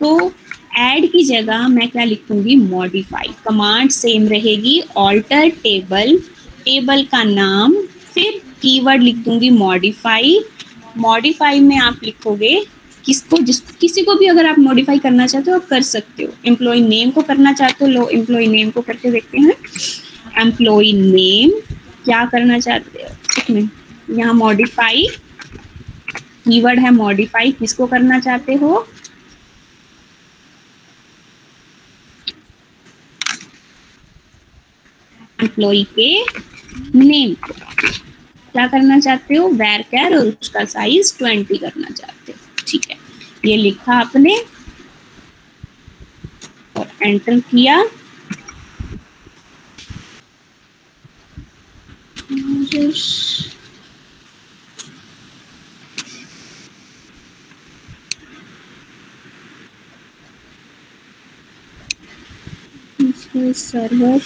तो 0.00 0.32
ऐड 0.74 1.10
की 1.12 1.22
जगह 1.24 1.66
मैं 1.68 1.88
क्या 1.88 2.04
लिखूँगी? 2.04 2.56
मॉडिफाई 2.56 3.28
कमांड 3.44 3.90
सेम 3.90 4.28
रहेगी. 4.28 4.80
ऑल्टर 4.96 5.48
टेबल 5.48 6.16
टेबल 6.64 7.02
का 7.02 7.22
नाम. 7.24 7.74
फिर 8.14 8.40
कीवर्ड 8.62 9.02
लिख 9.02 9.16
दूँगी 9.16 9.50
मॉडिफाई 9.50 10.38
मॉडिफाई 10.98 11.60
में 11.60 11.78
आप 11.78 12.00
लिखोगे 12.04 12.64
किसको, 13.04 13.38
जिस, 13.38 13.60
किसी 13.60 14.02
को 14.02 14.14
भी 14.14 14.26
अगर 14.26 14.46
आप 14.46 14.58
मॉडिफाई 14.58 14.98
करना 14.98 15.26
चाहते 15.26 15.50
हो, 15.50 15.56
आप 15.56 15.66
कर 15.66 15.82
सकते 15.82 16.24
हो। 16.24 16.32
एम्प्लॉय 16.46 16.80
नेम 16.80 17.10
को 17.10 17.22
करना 17.22 17.52
चाहते 17.52 17.84
हो 17.84 17.90
लो 17.90 18.08
एम्प्लॉय 18.08 18.46
नेम 18.46 18.70
को 18.70 18.80
करके 18.80 19.10
देखते 19.10 19.40
हैं। 19.40 19.54
एम्प्लॉय 20.40 20.92
नेम 20.92 21.50
क्या 22.04 22.24
करना 22.24 22.58
चाहते 22.58 23.02
हो? 23.02 23.54
एक 23.54 23.70
यहाँ 24.10 24.34
मॉडिफाई 24.34 25.06
कीवर्ड 26.48 26.78
है 26.78 26.90
मॉडिफाई 26.90 27.52
किसको 27.52 27.86
करना 27.86 28.18
चाहते 28.20 28.54
हो? 28.54 28.86
एम्प्लॉय 35.44 35.82
के 35.98 36.10
नेम 36.98 37.34
क्या 38.52 38.66
करना 38.66 38.98
चाहते 39.00 39.34
हो? 39.34 39.48
वेर 39.54 39.82
कैर 39.82 40.16
और 40.16 40.26
उसका 40.26 40.64
साइज़ 40.64 41.16
ट्वेंटी 41.18 41.56
करना 41.58 41.90
चाहते 41.90 42.32
हो। 42.32 42.64
ठीक 42.66 42.90
है। 42.90 42.96
ये 43.44 43.56
लिखा 43.56 43.94
आपने 44.00 44.36
और 46.76 46.90
एंटर 47.02 47.40
किया। 47.40 47.82
सर्वर 63.54 64.20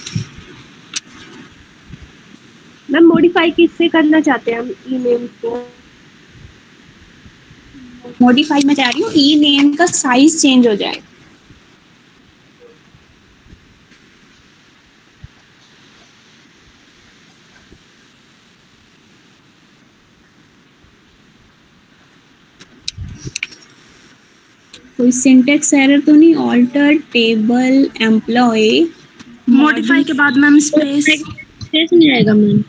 मैम 2.88 3.06
मॉडिफाई 3.08 3.50
किससे 3.50 3.88
करना 3.88 4.20
चाहते 4.20 4.52
हैं 4.52 4.58
हम 4.60 4.70
ई 4.70 4.98
नेम 4.98 5.26
को? 5.44 5.56
मॉडिफाई 8.22 8.62
में 8.66 8.74
जा 8.74 8.88
रही 8.88 9.02
हूँ 9.02 9.10
ई 9.16 9.34
नेम 9.40 9.74
का 9.76 9.86
साइज़ 9.86 10.38
चेंज 10.40 10.66
हो 10.66 10.74
जाए। 10.76 11.00
कोई 24.98 25.10
सिंटेक्स 25.12 25.72
एरर 25.74 26.00
तो 26.06 26.12
नहीं? 26.14 26.34
ऑल्टर 26.34 26.94
टेबल 27.12 27.88
एम्प्लॉय 28.02 28.70
मॉडिफाई 29.50 30.04
के 30.04 30.12
बाद 30.12 30.36
मैम 30.38 30.58
स्पेस 30.60 31.04
स्पेस 31.04 31.88
नहीं 31.92 32.10
आएगा 32.12 32.34
मैम। 32.34 32.62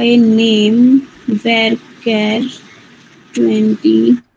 by 0.00 0.16
name 0.16 1.06
Werker 1.28 2.40
20 3.34 4.29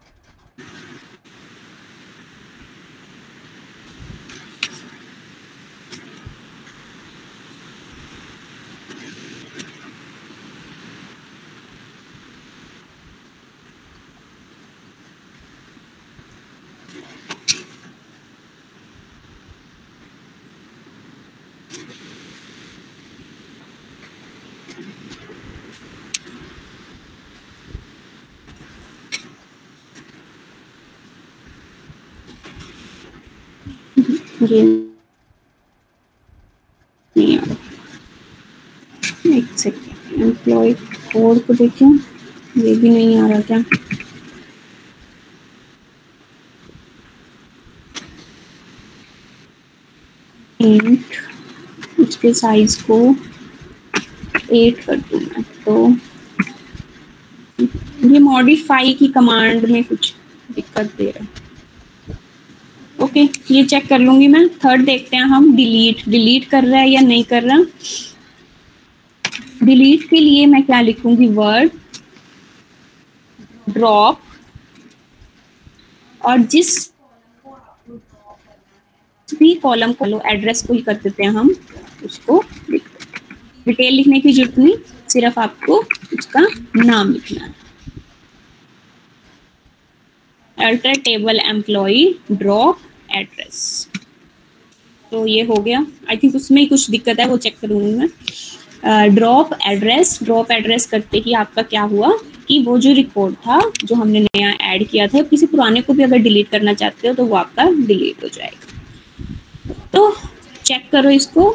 एक 39.27 39.49
सेकेंड 39.57 40.21
एम्प्लॉय 40.21 40.73
कोड 40.73 41.45
को 41.45 41.53
देखें 41.53 41.87
ये 42.57 42.75
भी 42.75 42.89
नहीं 42.89 43.17
आ 43.17 43.27
रहा 43.27 43.39
क्या? 43.41 43.57
एट 50.59 51.99
उसके 51.99 52.33
साइज़ 52.33 52.83
को 52.83 52.99
एट 54.51 54.83
कर 54.85 54.97
दूँगा 54.97 55.41
तो। 55.65 55.75
ये 58.09 58.19
मॉडिफाई 58.19 58.93
की 58.93 59.07
कमांड 59.07 59.65
में 59.65 59.83
कुछ 59.83 60.13
दिक्कत 60.51 60.93
दे 60.97 61.09
रहा 61.11 61.23
है। 61.23 61.32
ओके 63.13 63.53
ये 63.53 63.63
चेक 63.63 63.87
कर 63.87 63.99
लूँगी 63.99 64.27
मैं। 64.27 64.47
थर्ड 64.59 64.85
देखते 64.85 65.17
हैं 65.17 65.23
हम 65.23 65.55
डिलीट 65.55 65.97
डिलीट 66.09 66.45
कर 66.49 66.63
रहा 66.65 66.79
है 66.79 66.89
या 66.89 67.01
नहीं 67.01 67.23
कर 67.23 67.43
रहा। 67.43 67.57
डिलीट 69.63 70.07
के 70.09 70.19
लिए 70.19 70.45
मैं 70.45 70.61
क्या 70.63 70.79
लिखूँगी? 70.81 71.27
वर्ड 71.29 71.71
ड्रॉप 73.69 74.21
और 76.21 76.37
जिस 76.53 76.71
भी 79.27 79.53
कॉलम 79.55 79.93
को 79.93 80.05
लो 80.05 80.21
एड्रेस 80.27 80.63
को 80.67 80.73
ही 80.73 80.81
कर 80.81 80.93
देते 80.93 81.23
हैं 81.23 81.31
हम, 81.31 81.49
उसको 82.05 82.43
डिटेल 82.69 83.93
लिखने 83.93 84.19
की 84.19 84.31
ज़रूरत 84.31 84.57
नहीं, 84.57 84.75
सिर्फ़ 85.09 85.39
आपको 85.39 85.77
उसका 86.17 86.45
नाम 86.77 87.11
लिखना 87.11 87.45
है। 87.45 87.53
Alter 90.57 90.99
table 91.01 91.39
employee 91.41 92.03
drop 92.31 92.79
address 93.15 93.87
तो 95.11 95.25
ये 95.27 95.41
हो 95.43 95.55
गया। 95.55 95.85
आई 96.09 96.17
थिंक 96.17 96.35
उसमें 96.35 96.61
ही 96.61 96.67
कुछ 96.67 96.89
दिक्कत 96.89 97.19
है, 97.19 97.27
वो 97.27 97.37
चेक 97.37 97.57
करूँगी 97.59 97.93
मैं। 97.93 99.15
ड्रॉप 99.15 99.49
एड्रेस 99.67 100.19
ड्रॉप 100.23 100.51
एड्रेस 100.51 100.85
करते 100.85 101.17
ही 101.25 101.33
आपका 101.35 101.61
क्या 101.63 101.81
हुआ 101.83 102.11
कि 102.47 102.61
वो 102.63 102.77
जो 102.77 102.93
रिकॉर्ड 102.93 103.35
था, 103.37 103.59
जो 103.83 103.95
हमने 103.95 104.19
नया 104.21 104.49
ऐड 104.71 104.87
किया 104.87 105.07
था, 105.07 105.21
किसी 105.23 105.45
पुराने 105.45 105.81
को 105.81 105.93
भी 105.93 106.03
अगर 106.03 106.17
डिलीट 106.19 106.49
करना 106.51 106.73
चाहते 106.73 107.07
हो 107.07 107.13
तो 107.13 107.25
वो 107.25 107.35
आपका 107.35 107.69
डिलीट 107.87 108.23
हो 108.23 108.29
जाएगा। 108.29 109.73
तो 109.93 110.15
चेक 110.65 110.89
करो 110.91 111.09
इसको। 111.11 111.49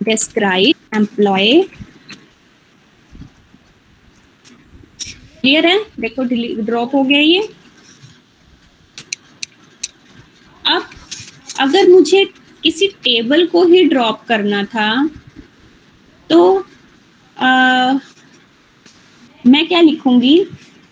डिस्क्राइब 0.00 0.96
एम्प्लॉय 0.96 1.62
क्लियर 5.40 5.66
है? 5.66 5.78
देखो 6.00 6.22
ड्रॉप 6.62 6.94
हो 6.94 7.02
गया 7.04 7.20
ये। 7.20 7.48
अब 10.70 10.88
अगर 11.60 11.88
मुझे 11.88 12.24
किसी 12.62 12.86
टेबल 13.04 13.46
को 13.46 13.64
ही 13.64 13.84
ड्रॉप 13.84 14.24
करना 14.28 14.62
था 14.64 14.88
तो 16.30 16.40
आ, 17.36 17.92
मैं 19.44 19.66
क्या 19.68 19.80
लिखूँगी? 19.80 20.44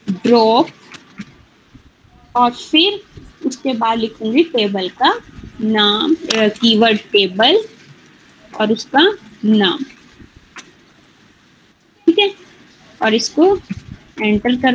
ड्रॉप 0.08 0.68
और 2.36 2.50
फिर 2.50 3.00
उसके 3.46 3.72
बाद 3.74 3.98
लिखूँगी 3.98 4.42
टेबल 4.44 4.88
का 5.02 5.12
नाम 5.60 6.14
कीवर्ड 6.34 6.98
टेबल 7.12 7.58
और 8.52 8.72
उसका 8.72 9.02
नाम। 9.44 9.84
ठीक 12.06 12.18
है? 12.18 12.32
और 13.00 13.14
इसको 13.14 13.56
एंटर 14.22 14.56
कर 14.56 14.72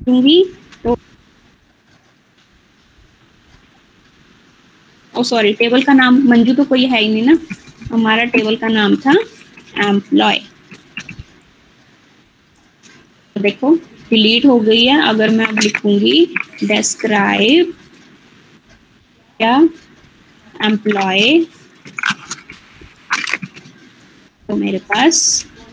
दूँगी 0.00 0.44
तो 0.84 0.96
ओ 5.14 5.22
सॉरी 5.22 5.52
टेबल 5.52 5.82
का 5.82 5.92
नाम, 5.92 6.18
मंजू 6.28 6.54
तो 6.54 6.64
कोई 6.64 6.84
है 6.86 7.00
ही 7.00 7.08
नहीं 7.08 7.22
ना? 7.22 7.38
हमारा 7.92 8.24
टेबल 8.34 8.56
का 8.56 8.68
नाम 8.68 8.96
था 8.96 9.14
एम्प्लॉय 9.88 10.38
तो 13.36 13.40
देखो 13.42 13.74
डिलीट 14.10 14.46
हो 14.46 14.58
गई 14.60 14.84
है, 14.84 15.00
अगर 15.08 15.30
मैं 15.30 15.46
अब 15.46 15.58
लिखूँगी 15.62 16.24
डेस्क्राइब 16.64 17.72
क्या 19.40 19.56
एम्प्लॉय 20.54 21.44
तो 24.48 24.56
मेरे 24.56 24.78
पास 24.88 25.22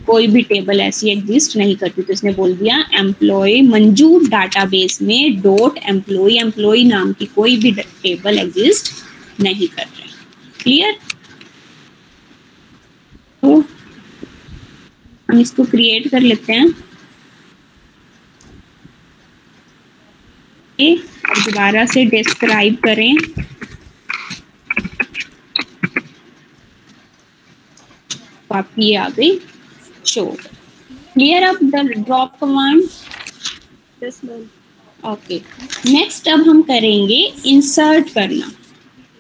कोई 0.08 0.28
भी 0.28 0.42
टेबल 0.42 0.80
ऐसी 0.82 1.10
एग्जिस्ट 1.12 1.56
नहीं 1.58 1.76
करती 1.78 2.02
तो 2.02 2.14
इसने 2.14 2.32
बोल 2.34 2.54
दिया 2.58 2.78
एम्प्लॉय 3.00 3.62
मंजू 3.62 4.20
डाटाबेस 4.30 5.02
में 5.02 5.40
डॉट 5.42 5.78
एम्प्लॉय 5.90 6.40
एम्प्लॉय 6.42 6.84
नाम 6.84 7.12
की 7.20 7.26
कोई 7.36 7.58
भी 7.58 7.72
टेबल 8.04 8.38
एग्जिस्ट 8.40 8.92
नहीं 9.42 9.68
कर 9.68 9.84
रहे 9.84 10.08
क्लियर 10.64 10.98
तो 13.42 13.60
हम 15.32 15.40
इसको 15.40 15.64
क्रिएट 15.64 16.08
कर 16.12 16.22
लेते 16.22 16.54
हैं। 16.54 16.70
दोबारा 20.80 21.86
से 21.86 22.04
डिस्क्राइब 22.06 22.76
करें। 22.84 23.16
तो 28.50 28.56
आपकी 28.56 28.86
ये 28.86 28.96
आ 28.96 29.10
गई। 29.10 29.40
Show 30.06 30.26
clear 31.14 31.48
up 31.50 31.64
the 31.64 31.76
drop 31.88 32.44
ma'am. 32.44 32.82
Okay 35.04 35.42
next 35.86 36.28
अब 36.30 36.48
हम 36.48 36.62
करेंगे 36.62 37.22
इंसर्ट 37.46 38.10
करना। 38.14 38.52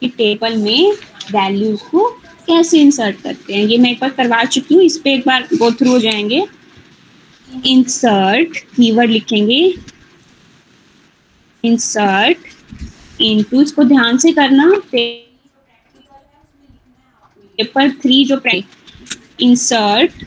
कि 0.01 0.07
टेबल 0.07 0.57
में 0.57 0.91
वैल्यूज़ 1.31 1.81
को 1.91 2.07
कैसे 2.47 2.79
इंसर्ट 2.81 3.21
करते 3.21 3.53
हैं? 3.53 3.65
ये 3.65 3.77
मैं 3.77 3.91
एक 3.91 3.99
बार 4.01 4.09
करवा 4.09 4.43
चुकी 4.45 4.75
हूँ, 4.75 4.83
इस 4.83 4.97
पर 4.97 5.09
एक 5.09 5.27
बार 5.27 5.47
गो 5.53 5.71
थ्रू 5.71 5.91
हो 5.91 5.99
जाएँगे। 5.99 6.45
इंसर्ट 7.65 8.57
कीवर्ड 8.75 9.09
लिखेंगे। 9.09 9.73
इंसर्ट 11.63 12.38
इनटू 13.21 13.62
इसको 13.62 13.83
ध्यान 13.83 14.17
से 14.17 14.31
करना। 14.31 14.69
पेपर 17.57 17.89
थ्री 18.01 18.23
जो 18.25 18.41
इंसर्ट 19.41 20.25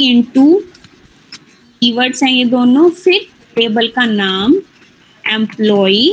इनटू 0.00 0.62
कीवर्ड्स 1.80 2.22
हैं 2.22 2.30
ये 2.30 2.44
दोनों। 2.44 2.88
फिर 2.90 3.26
टेबल 3.56 3.88
का 3.88 4.04
नाम 4.04 4.54
एम्प्लॉय 5.24 6.08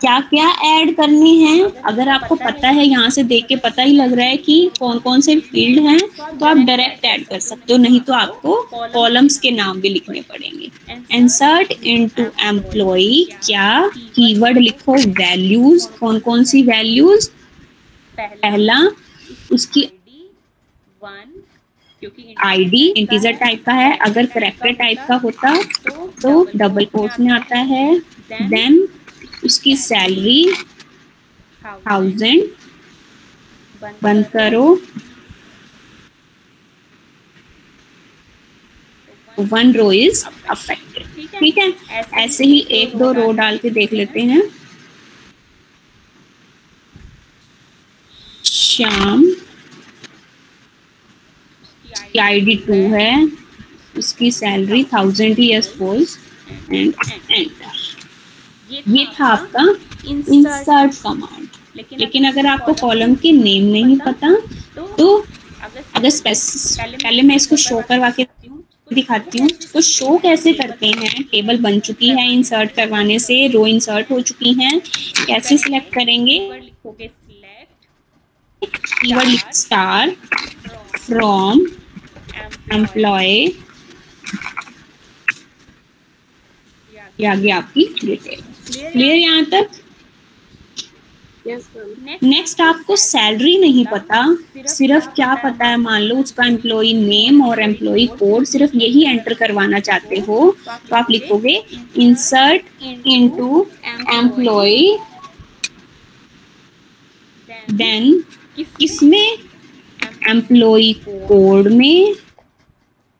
क्या 0.00 0.18
क्या 0.22 0.48
ऐड 0.64 0.94
करनी 0.96 1.36
है? 1.38 1.70
अगर 1.86 2.08
आपको 2.08 2.34
पता 2.36 2.68
है, 2.68 2.84
यहाँ 2.84 3.10
से 3.10 3.22
देख 3.24 3.46
के 3.46 3.56
पता 3.58 3.82
ही 3.82 3.92
लग 3.92 4.12
रहा 4.12 4.26
है 4.26 4.36
कि 4.38 4.70
कौन 4.78 4.98
कौन 4.98 5.20
से 5.20 5.38
फ़ील्ड 5.40 5.80
हैं 5.86 5.98
तो 6.38 6.46
आप 6.46 6.56
डायरेक्ट 6.58 7.04
ऐड 7.04 7.24
कर 7.26 7.38
सकते 7.40 7.72
हो, 7.72 7.78
नहीं 7.78 8.00
तो 8.00 8.12
आपको 8.14 8.60
कॉलम्स 8.92 9.38
के 9.38 9.50
नाम 9.50 9.80
भी 9.80 9.88
लिखने 9.88 10.20
पड़ेंगे। 10.22 10.70
इंसर्ट 11.16 11.72
इनटू 11.72 12.24
एम्प्लॉय 12.44 13.22
क्या 13.44 13.88
कीवर्ड 13.88 14.58
लिखो? 14.58 14.94
वैल्यूज़ 14.94 15.88
कौन 16.00 16.18
कौन 16.20 16.44
सी 16.44 16.62
वैल्यूज़ 16.64 17.28
पहला, 18.14 18.80
उसकी 19.52 19.88
क्योंकि 22.02 22.34
आईडी 22.44 22.86
इंटीजर 22.88 23.32
टाइप 23.34 23.64
का 23.64 23.72
है, 23.72 23.96
अगर 23.98 24.26
करेक्टर 24.28 24.72
टाइप 24.72 24.98
का 25.08 25.14
होता 25.16 25.56
तो 26.22 26.46
डबल 26.56 26.84
कोर्स 26.86 27.18
में 27.20 27.30
आता 27.32 27.58
है 27.58 27.98
देन 28.30 28.86
उसकी 29.44 29.76
सैलरी 29.76 30.52
थाउज़ेंड 31.62 32.42
बंद 34.02 34.24
करो 34.32 34.64
वन 39.50 39.72
रो 39.72 39.90
इज़ 39.92 40.24
अफेक्टेड 40.50 41.06
ठीक 41.38 41.58
है? 41.58 41.72
ऐसे 42.22 42.44
ही 42.44 42.58
एक 42.80 42.96
दो 42.98 43.10
रो 43.12 43.30
डाल 43.32 43.58
के 43.58 43.70
देख 43.70 43.92
लेते 43.92 44.20
हैं। 44.20 44.42
श्याम 48.44 49.24
की 52.12 52.18
आईडी 52.18 52.56
टू 52.66 52.74
है। 52.94 53.12
उसकी 53.98 54.30
सैलरी 54.32 54.82
थाउज़ेंड 54.92 55.38
ही 55.38 55.50
सपोज़ 55.62 56.16
एंड 56.72 56.94
एंटर 57.30 57.67
ये 58.88 59.06
था 59.14 59.26
आपका 59.26 59.62
इंसर्ट 60.10 60.94
कमांड 61.02 61.46
लेकिन 62.00 62.24
अगर 62.28 62.46
आपको 62.46 62.72
कॉलम 62.74 63.14
के 63.14 63.32
नेम 63.32 63.64
नहीं 63.72 63.96
पता 63.98 64.34
तो 64.98 65.16
अगर 65.96 66.10
पहले 66.24 67.22
मैं 67.22 67.36
इसको 67.36 67.56
शो 67.56 67.80
करवा 67.88 68.10
के 68.10 68.26
दिखाती 68.94 69.38
हूँ 69.38 69.48
तो 69.72 69.80
शो 69.80 70.16
कैसे 70.18 70.52
करते 70.52 70.86
हैं? 70.88 71.22
टेबल 71.22 71.58
बन 71.62 71.78
चुकी 71.80 72.08
है 72.18 72.32
इंसर्ट 72.32 72.70
करवाने 72.74 73.18
से 73.18 73.46
रो 73.52 73.66
इंसर्ट 73.66 74.10
हो 74.10 74.20
चुकी 74.20 74.52
हैं। 74.60 74.78
कैसे 75.26 75.56
सिलेक्ट 75.58 75.92
करेंगे? 75.94 76.38
कीवर्ड 78.62 79.52
स्टार 79.54 80.10
फ्रॉम 80.96 81.66
एम्प्लॉय 82.72 83.28
ये 87.18 87.26
आ 87.26 87.34
गया 87.34 87.56
आपकी 87.56 87.84
डिटेल 88.04 88.42
क्लियर 88.70 89.16
यहाँ 89.16 89.44
तक? 89.44 89.68
नेक्स्ट 92.22 92.60
आपको 92.60 92.96
सैलरी 92.96 93.56
नहीं 93.58 93.84
पता। 93.86 94.22
सिर्फ़ 94.68 95.06
क्या 95.08 95.34
पता 95.44 95.66
है? 95.66 95.76
मान 95.76 96.02
लो 96.02 96.16
उसका 96.16 96.46
एम्प्लॉय 96.46 96.92
नेम 96.92 97.42
और 97.42 97.60
एम्प्लॉय 97.62 98.06
कोड 98.18 98.44
सिर्फ़ 98.44 98.76
यही 98.76 99.04
एंटर 99.04 99.34
करवाना 99.34 99.80
चाहते 99.80 100.18
हो। 100.28 100.56
तो 100.88 100.96
आप 100.96 101.10
लिखोगे 101.10 101.54
इंसर्ट 101.96 102.82
इनटू 103.06 103.66
एम्प्लॉय 104.14 104.76
देन 107.72 108.22
किसमें? 108.78 109.38
एम्प्लॉय 110.28 110.92
कोड 111.02 111.68
में। 111.72 112.14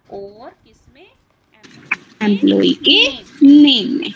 और 0.09 0.51
किसमें? 0.51 1.07
एम्प्लॉय 2.23 2.73
के 2.89 3.07
नेम 3.43 3.99
में। 3.99 4.13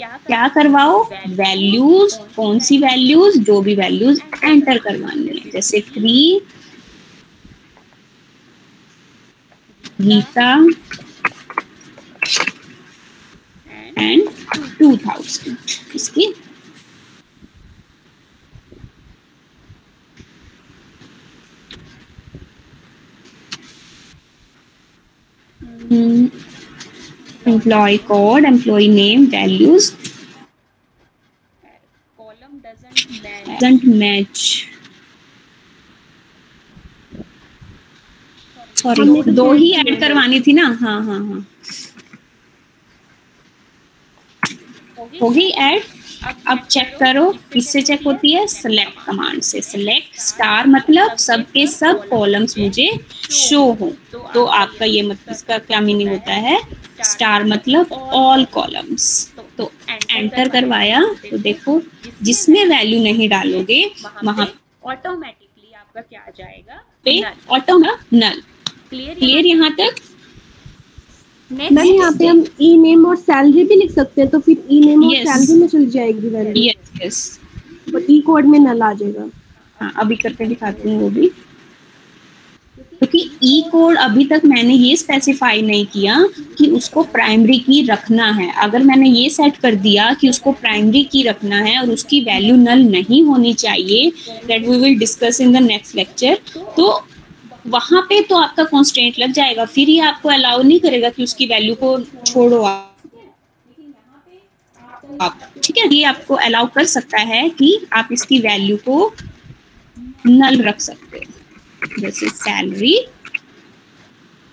क्या 0.00 0.46
करवाओ? 0.48 1.02
वैल्यूज़ 1.28 2.18
कौन 2.36 2.58
सी 2.60 2.78
वैल्यूज़ 2.78 3.38
जो 3.44 3.60
भी 3.62 3.74
वैल्यूज़ 3.76 4.20
एंटर 4.44 4.78
करवानी 4.78 5.26
है। 5.28 5.50
जैसे 5.50 5.80
three 5.88 6.40
Geeta 10.00 10.52
and 13.98 14.28
two 14.78 14.96
thousand 14.96 15.56
इसकी 15.96 16.32
employee 27.48 27.98
code, 27.98 28.44
employee 28.44 28.88
name, 28.88 29.26
values. 29.30 29.90
Column 32.18 32.58
doesn't 32.66 33.22
match. 33.22 33.60
Doesn't 33.60 33.86
match. 34.02 34.48
Sorry 38.76 39.22
दो 39.32 39.52
ही 39.52 39.70
ऐड 39.78 39.98
करवानी 40.00 40.40
थी 40.40 40.52
ना? 40.52 40.66
हाँ 40.80 41.02
हाँ 41.04 41.18
हाँ। 41.20 41.46
होगी 45.22 45.48
ऐड 45.66 45.82
अब 46.48 46.58
चेक 46.70 46.96
करो 47.00 47.24
किससे 47.52 47.80
चेक 47.82 48.02
होती 48.06 48.32
है? 48.32 48.46
सेलेक्ट 48.46 48.98
कमांड 49.06 49.40
से 49.42 49.60
सेलेक्ट 49.62 50.18
स्टार 50.20 50.66
मतलब 50.66 51.16
सबके 51.26 51.66
सब 51.66 52.08
कॉलम्स 52.08 52.58
मुझे 52.58 52.90
शो 53.30 53.60
हो। 53.80 53.90
तो 54.34 54.44
आपका 54.44 54.84
ये 54.84 55.02
मतलब 55.02 55.34
इसका 55.34 55.58
क्या 55.58 55.80
मीनिंग 55.80 56.10
होता 56.10 56.34
है? 56.46 56.58
स्टार 57.18 57.44
मतलब 57.46 57.92
ऑल 57.92 58.44
कॉलम्स 58.52 59.06
तो 59.58 59.70
एंटर 60.10 60.48
करवाया 60.48 61.00
तो 61.30 61.38
देखो 61.46 61.80
जिसमें 62.22 62.64
वैल्यू 62.68 63.02
नहीं 63.02 63.28
डालोगे 63.28 63.80
वहाँ 64.04 64.46
ऑटोमेटिकली 64.84 65.72
आपका 65.74 66.00
क्या 66.00 66.20
आ 66.20 66.30
जाएगा? 66.38 66.82
पे 67.04 67.22
ऑटो 67.54 67.78
नल 67.78 68.40
क्लियर 68.90 69.46
यहाँ? 69.46 69.70
तक? 69.80 69.94
मैम 71.50 71.78
यहाँ 71.78 72.12
पे 72.18 72.26
हम 72.26 72.44
ई 72.62 72.76
नेम 72.78 73.06
और 73.06 73.16
सैलरी 73.16 73.64
भी 73.64 73.74
लिख 73.76 73.90
सकते 73.92 74.20
हैं 74.20 74.30
तो 74.30 74.38
फिर 74.40 74.62
ई 74.70 74.80
नेम 74.84 75.04
और 75.04 75.14
सैलरी 75.26 75.58
में 75.60 75.66
चली 75.68 75.86
जाएगी 75.90 76.28
value 76.28 76.64
yes 76.64 77.00
yes 77.02 77.38
E 78.10 78.20
code 78.26 78.46
में 78.46 78.58
नल 78.58 78.82
आ 78.82 78.92
जाएगा. 78.92 79.28
हाँ 79.78 79.92
अभी 80.02 80.16
करके 80.16 80.46
दिखाती 80.46 80.90
हूँ 80.90 81.00
वो 81.00 81.08
भी. 81.10 81.30
क्योंकि 83.00 83.18
ई 83.44 83.62
कोड 83.70 83.96
अभी 83.98 84.24
तक 84.24 84.42
मैंने 84.44 84.74
ये 84.74 84.96
स्पेसिफाई 84.96 85.62
नहीं 85.62 85.84
किया 85.86 86.16
कि 86.58 86.66
उसको 86.76 87.02
प्राइमरी 87.12 87.58
की 87.58 87.80
रखना 87.86 88.30
है। 88.32 88.50
अगर 88.62 88.82
मैंने 88.82 89.08
ये 89.08 89.28
सेट 89.30 89.56
कर 89.56 89.74
दिया 89.84 90.12
कि 90.20 90.28
उसको 90.30 90.52
प्राइमरी 90.54 91.02
की 91.12 91.22
रखना 91.22 91.60
है 91.60 91.78
और 91.80 91.90
उसकी 91.90 92.20
वैल्यू 92.20 92.56
नल 92.56 92.82
नहीं 92.90 93.22
होनी 93.24 93.54
चाहिए 93.54 94.10
that 94.46 94.66
we 94.68 94.76
will 94.78 94.98
discuss 94.98 95.40
in 95.40 95.52
the 95.52 95.62
next 95.62 95.96
lecture 95.96 96.38
तो 96.76 96.88
वहाँ 97.68 98.00
पे 98.08 98.20
तो 98.22 98.36
आपका 98.36 98.64
कॉन्स्टेंट 98.64 99.18
लग 99.18 99.32
जाएगा। 99.32 99.64
फिर 99.66 99.88
ये 99.90 100.00
आपको 100.02 100.28
अलाउ 100.28 100.62
नहीं 100.62 100.80
करेगा 100.80 101.08
कि 101.10 101.22
उसकी 101.22 101.46
वैल्यू 101.46 101.74
को 101.74 101.98
छोड़ो 102.26 102.62
आप। 102.62 102.94
ठीक 105.64 105.78
है? 105.78 105.88
ये 105.94 106.04
आपको 106.04 106.34
अलाउ 106.36 106.66
कर 106.74 106.84
सकता 106.86 107.18
है 107.20 107.48
कि 107.50 107.78
आप 107.92 108.08
इसकी 108.12 108.38
वैल्यू 108.40 108.76
को 108.88 109.12
नल 110.26 110.62
रख 110.62 110.80
सकते 110.80 111.18
हैं। 111.18 111.26
जैसे 111.98 112.28
सैलरी 112.28 112.96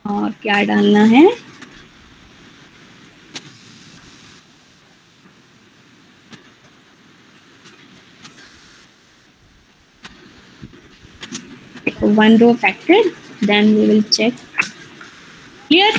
और 0.05 0.31
क्या 0.41 0.61
डालना 0.63 1.03
है? 1.15 1.25
One 12.17 12.37
row 12.37 12.51
affected 12.53 13.05
then 13.41 13.69
we 13.75 13.85
will 13.89 14.03
check. 14.15 14.33
Clear? 15.67 15.91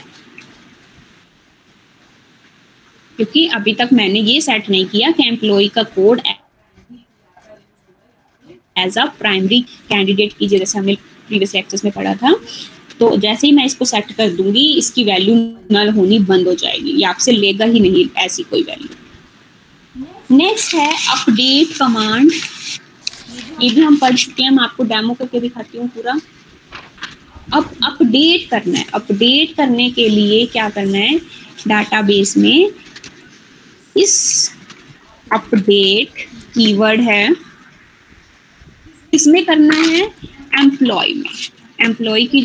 क्योंकि 3.16 3.46
अभी 3.56 3.74
तक 3.74 3.88
मैंने 3.92 4.20
ये 4.20 4.40
सेट 4.40 4.68
नहीं 4.70 4.86
किया, 4.86 5.10
कि 5.10 5.28
एम्प्लॉय 5.28 5.68
का 5.74 5.82
code 5.82 6.20
as 8.78 8.98
a 8.98 9.04
primary 9.18 9.60
candidate 9.88 10.32
की 10.38 10.48
जैसे 10.48 10.78
हमने 10.78 10.94
प्रीवियस 11.28 11.54
लेक्चर्स 11.54 11.84
में 11.84 11.92
पढ़ा 11.92 12.14
था। 12.14 12.34
तो 13.00 13.16
जैसे 13.16 13.46
ही 13.46 13.52
मैं 13.52 13.64
इसको 13.66 13.84
सेट 13.84 14.12
कर 14.12 14.30
दूँगी, 14.32 14.66
इसकी 14.74 15.04
वैल्यू 15.04 15.34
नल 15.72 15.88
होनी 15.90 16.18
बंद 16.20 16.46
हो 16.48 16.54
जाएगी। 16.54 16.90
ये 16.90 17.04
आपसे 17.06 17.32
लेगा 17.32 17.64
ही 17.64 17.80
नहीं, 17.80 18.06
ऐसी 18.18 18.42
कोई 18.42 18.62
वैल्यू 18.62 18.88
नेक्स्ट 20.30 20.74
है 20.74 20.92
अपडेट 21.10 21.76
कमांड 21.78 22.30
ये 23.62 23.68
भी 23.70 23.80
हम 23.80 23.96
पढ़ 23.96 24.14
चुके 24.14 24.42
हैं, 24.42 24.50
मैं 24.50 24.62
आपको 24.64 24.84
डेमो 24.84 25.14
करके 25.14 25.40
दिखाती 25.40 25.78
हूँ 25.78 25.88
पूरा। 25.88 26.18
अब 27.54 27.70
अपडेट 27.84 28.48
करना 28.50 28.78
है। 28.78 28.86
अपडेट 28.94 29.54
करने 29.56 29.90
के 29.90 30.08
लिए 30.08 30.44
क्या 30.46 30.68
करना 30.70 30.98
है? 30.98 31.18
डाटाबेस 31.68 32.36
में 32.36 32.70
इस 33.96 34.50
अपडेट 35.26 36.26
कीवर्ड 36.54 37.00
है। 37.00 37.34
इसमें 39.14 39.44
करना 39.44 39.76
है 39.76 40.10
एम्प्लॉय 40.58 41.12
में। 41.14 41.30
एम्प्लॉय 41.80 42.24
की 42.24 42.40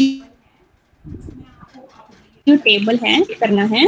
जो 2.47 2.55
टेबल 2.57 2.99
है, 3.03 3.19
करना 3.33 3.63
है, 3.65 3.85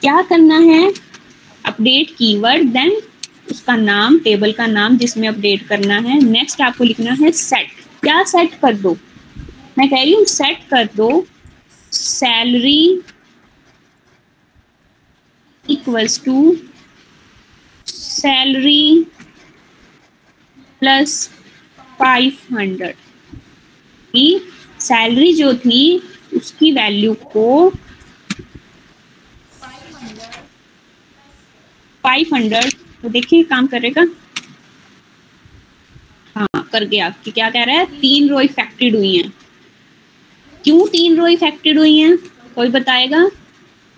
क्या 0.00 0.20
करना 0.22 0.58
है? 0.58 0.92
अपडेट 1.64 2.10
कीवर्ड 2.16 2.68
देन 2.72 3.00
उसका 3.50 3.76
नाम 3.76 4.18
टेबल 4.18 4.52
का 4.52 4.66
नाम 4.66 4.96
जिसमें 4.98 5.28
अपडेट 5.28 5.66
करना 5.68 5.98
है। 6.00 6.20
नेक्स्ट 6.22 6.60
आपको 6.60 6.84
लिखना 6.84 7.12
है 7.20 7.30
सेट 7.32 7.70
क्या 8.02 8.22
सेट 8.24 8.54
कर 8.62 8.74
दो? 8.76 8.96
मैं 9.78 9.88
कह 9.88 10.02
रही 10.02 10.12
हूँ 10.14 10.24
सेट 10.26 10.58
कर 10.70 10.88
दो। 10.96 11.26
Salary 11.92 13.00
equals 15.64 16.20
to 16.24 16.56
salary 17.86 19.04
plus 20.80 21.28
five 21.98 22.38
hundred 22.52 22.94
salary 24.80 25.32
जो 25.32 25.52
थी 25.54 26.02
उसकी 26.36 26.72
वैल्यू 26.72 27.14
को 27.14 27.70
फाइव 32.04 32.34
हंड्रेड 32.34 32.72
तो 33.02 33.08
देखिए 33.08 33.42
काम 33.42 33.66
करेगा 33.66 34.06
हाँ 36.36 36.68
कर 36.72 36.84
गया। 36.84 37.08
कि 37.24 37.30
क्या 37.30 37.50
कह 37.50 37.64
रहा 37.64 37.76
है? 37.76 37.84
तीन 38.00 38.28
रो 38.28 38.40
इफेक्टेड 38.40 38.96
हुई 38.96 39.16
हैं। 39.16 39.32
क्यों 40.64 40.86
तीन 40.86 41.16
रो 41.16 41.26
इफेक्टेड 41.26 41.78
हुई 41.78 41.96
हैं? 41.98 42.16
कोई 42.54 42.68
बताएगा? 42.68 43.30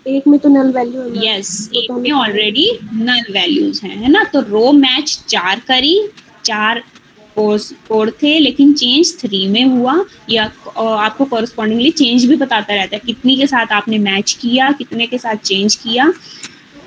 एक 0.07 0.27
में 0.27 0.39
तो 0.39 0.49
नल 0.49 0.71
वैल्यू 0.71 1.23
यस 1.23 1.69
एक 1.75 1.91
में 1.91 2.11
ऑलरेडी 2.11 2.79
नल 2.93 3.33
वैल्यूज़ 3.33 3.85
हैं 3.85 3.95
है 3.97 4.11
ना? 4.11 4.23
तो 4.23 4.41
रो 4.41 4.71
मैच 4.71 5.23
चार 5.27 5.59
करी 5.59 6.09
चार 6.45 6.83
कोड 7.37 8.11
थे, 8.21 8.37
लेकिन 8.39 8.73
चेंज 8.73 9.13
थ्री 9.19 9.47
में 9.47 9.63
हुआ, 9.65 9.95
या 10.29 10.43
आपको 10.77 11.25
कॉरेस्पॉन्डिंगली 11.25 11.91
चेंज 11.91 12.25
भी 12.25 12.35
बताता 12.35 12.73
रहता 12.73 12.95
है, 12.95 13.01
कितनी 13.05 13.37
के 13.37 13.47
साथ 13.47 13.71
आपने 13.73 13.97
मैच 13.99 14.31
किया, 14.41 14.71
कितने 14.71 15.07
के 15.07 15.17
साथ 15.17 15.35
चेंज 15.43 15.75
किया। 15.75 16.11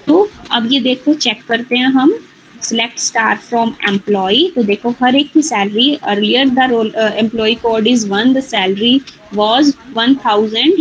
तो 0.06 0.28
अब 0.52 0.68
ये 0.72 0.80
देखो 0.80 1.14
चेक 1.16 1.44
करते 1.48 1.76
हैं 1.76 1.88
हम 1.92 2.18
सिलेक्ट 2.62 2.98
स्टार 2.98 3.36
फ्रॉम 3.38 3.72
एम्प्लॉय 3.88 4.48
तो 4.54 4.62
देखो 4.64 4.90
हर 5.02 5.16
एक 5.16 5.32
की 5.32 5.42
salary 5.42 5.94
earlier 6.04 6.48
the 6.48 6.68
role 6.70 6.92
employee 6.96 7.54
code 7.62 7.86
is 7.86 8.06
one 8.08 8.32
the 8.34 8.40
salary 8.42 9.00
was 9.34 9.72
one 9.94 10.14
thousand 10.24 10.74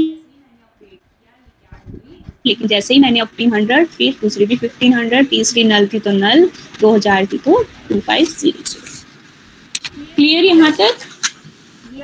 लेकिन 2.48 2.68
जैसे 2.68 2.94
ही 2.94 3.00
मैंने 3.00 3.22
फिफ्टीन 3.22 3.54
हंड्रेड 3.54 3.88
फिर 3.88 4.16
दूसरी 4.22 4.46
भी 4.46 4.56
फिफ्टीन 4.56 4.94
हंड्रेड 4.94 5.30
तीसरी 5.30 5.64
नल 5.64 5.88
थी 5.94 6.00
तो 6.00 6.12
नल 6.14 6.50
दो 6.82 6.94
हज़ार 6.96 7.26
थी 7.26 7.38
तो 7.38 7.64
टू 7.90 8.00
फाइव 8.00 8.26
ज़ीरो 8.30 8.64
क्लियर 10.16 10.46
यहाँ 10.46 10.72
तक? 10.72 10.98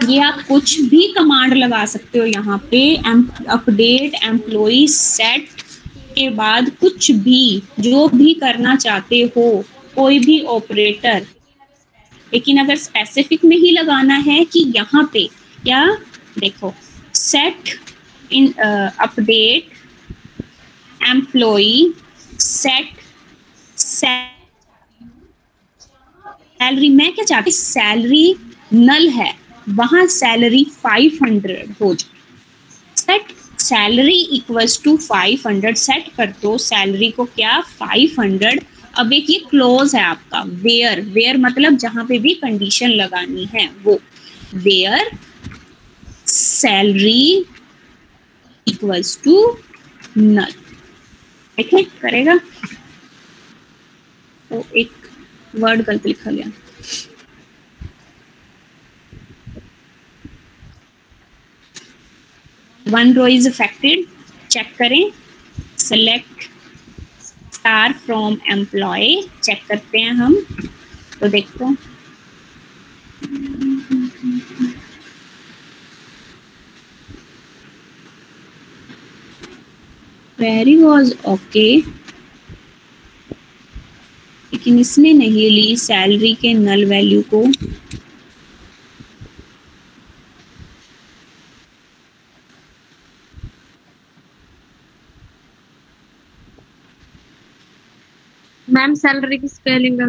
ये 0.10 0.20
आप 0.20 0.42
कुछ 0.48 0.80
भी 0.82 1.08
कमांड 1.18 1.54
लगा 1.54 1.86
सकते 1.86 2.20
हो 2.20 2.26
यहाँ 2.26 2.58
पे 2.72 2.82
अपडेट 3.50 4.14
एम्प्लॉय 4.24 4.86
सेट 4.88 5.50
के 6.16 6.30
बाद 6.30 6.70
कुछ 6.80 7.12
भी, 7.12 7.62
जो 7.80 8.08
भी 8.08 8.34
करना 8.34 8.76
चाहते 8.76 9.22
हो, 9.38 9.64
कोई 9.96 10.20
भी 10.20 10.40
ऑपरेटर 10.48 11.26
लेकिन 12.32 12.58
अगर 12.60 12.76
स्पेसिफिक 12.78 13.46
में 13.46 13.56
ही 13.58 13.72
लगाना 13.72 14.16
है 14.28 14.44
कि 14.46 14.60
यहाँ 14.76 15.10
पे 15.14 15.26
क्या 15.64 15.86
देखो 16.40 16.74
set 17.14 17.70
in 18.32 18.52
update 19.00 19.70
employee 21.02 21.72
set 22.40 23.00
salary, 26.62 26.90
मैं 26.90 27.12
क्या 27.14 27.24
चाहती 27.26 27.52
सैलरी 27.52 28.36
नल 28.74 29.08
है, 29.10 29.34
वहाँ 29.70 30.06
सैलरी 30.08 30.64
500 30.84 31.56
हो 31.82 31.94
जाए। 31.96 32.98
Set 32.98 33.32
salary 33.60 34.20
equals 34.36 34.82
to 34.84 34.96
500 34.98 35.76
set 35.78 36.12
कर 36.18 36.28
दो, 36.42 36.58
सैलरी 36.58 37.10
को 37.12 37.26
क्या 37.26 37.58
500 37.82 38.60
अब 39.00 39.14
एक 39.14 39.30
ये 39.30 39.38
क्लोज 39.50 39.96
है 39.96 40.04
आपका 40.04 40.42
वेयर 40.64 41.02
वेयर 41.10 41.38
मतलब 41.38 41.78
जहाँ 41.78 42.06
पे 42.06 42.20
भी 42.20 42.34
कंडीशन 42.36 42.90
लगानी 42.92 43.46
है, 43.56 43.68
वो। 43.84 44.00
Where 44.56 45.12
salary 46.28 47.46
equals 48.68 49.20
to 49.24 49.58
null 50.18 50.54
ठीक 51.58 51.74
है, 51.74 51.84
करेगा? 51.84 52.38
तो 54.52 54.66
एक 54.78 55.01
वर्ड 55.56 55.82
गलत 55.82 56.06
लिखा 56.06 56.32
गया। 56.32 56.52
One 62.88 63.14
row 63.14 63.28
is 63.28 63.50
affected 63.50 64.06
check 64.50 64.76
करें। 64.78 65.12
Select 65.78 66.50
star 67.54 67.94
from 68.06 68.38
employee 68.52 69.16
check 69.44 69.66
करते 69.68 70.00
हैं 70.00 70.14
हम। 70.14 70.36
तो 71.20 71.28
देखो 71.30 71.76
query 80.40 80.76
was 80.78 81.10
okay. 81.32 81.84
लेकिन 84.62 84.80
इसने 84.80 85.12
नहीं 85.14 85.50
ली 85.50 85.76
सैलरी 85.78 86.34
के 86.42 86.54
नल 86.54 86.84
वैल्यू 86.86 87.22
को। 87.34 87.42
मैम 98.68 98.94
सैलरी 98.96 99.38
की? 99.38 99.48
स्पेलिंग 99.48 100.02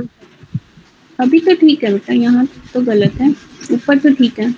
अभी 1.18 1.40
तो 1.40 1.54
ठीक 1.56 1.84
है 1.84 1.92
बेटा 1.92 2.12
यहाँ 2.14 2.46
तो 2.74 2.80
गलत 2.82 3.14
है। 3.20 3.30
ऊपर 3.72 3.98
तो 3.98 4.14
ठीक 4.14 4.38
है 4.40 4.50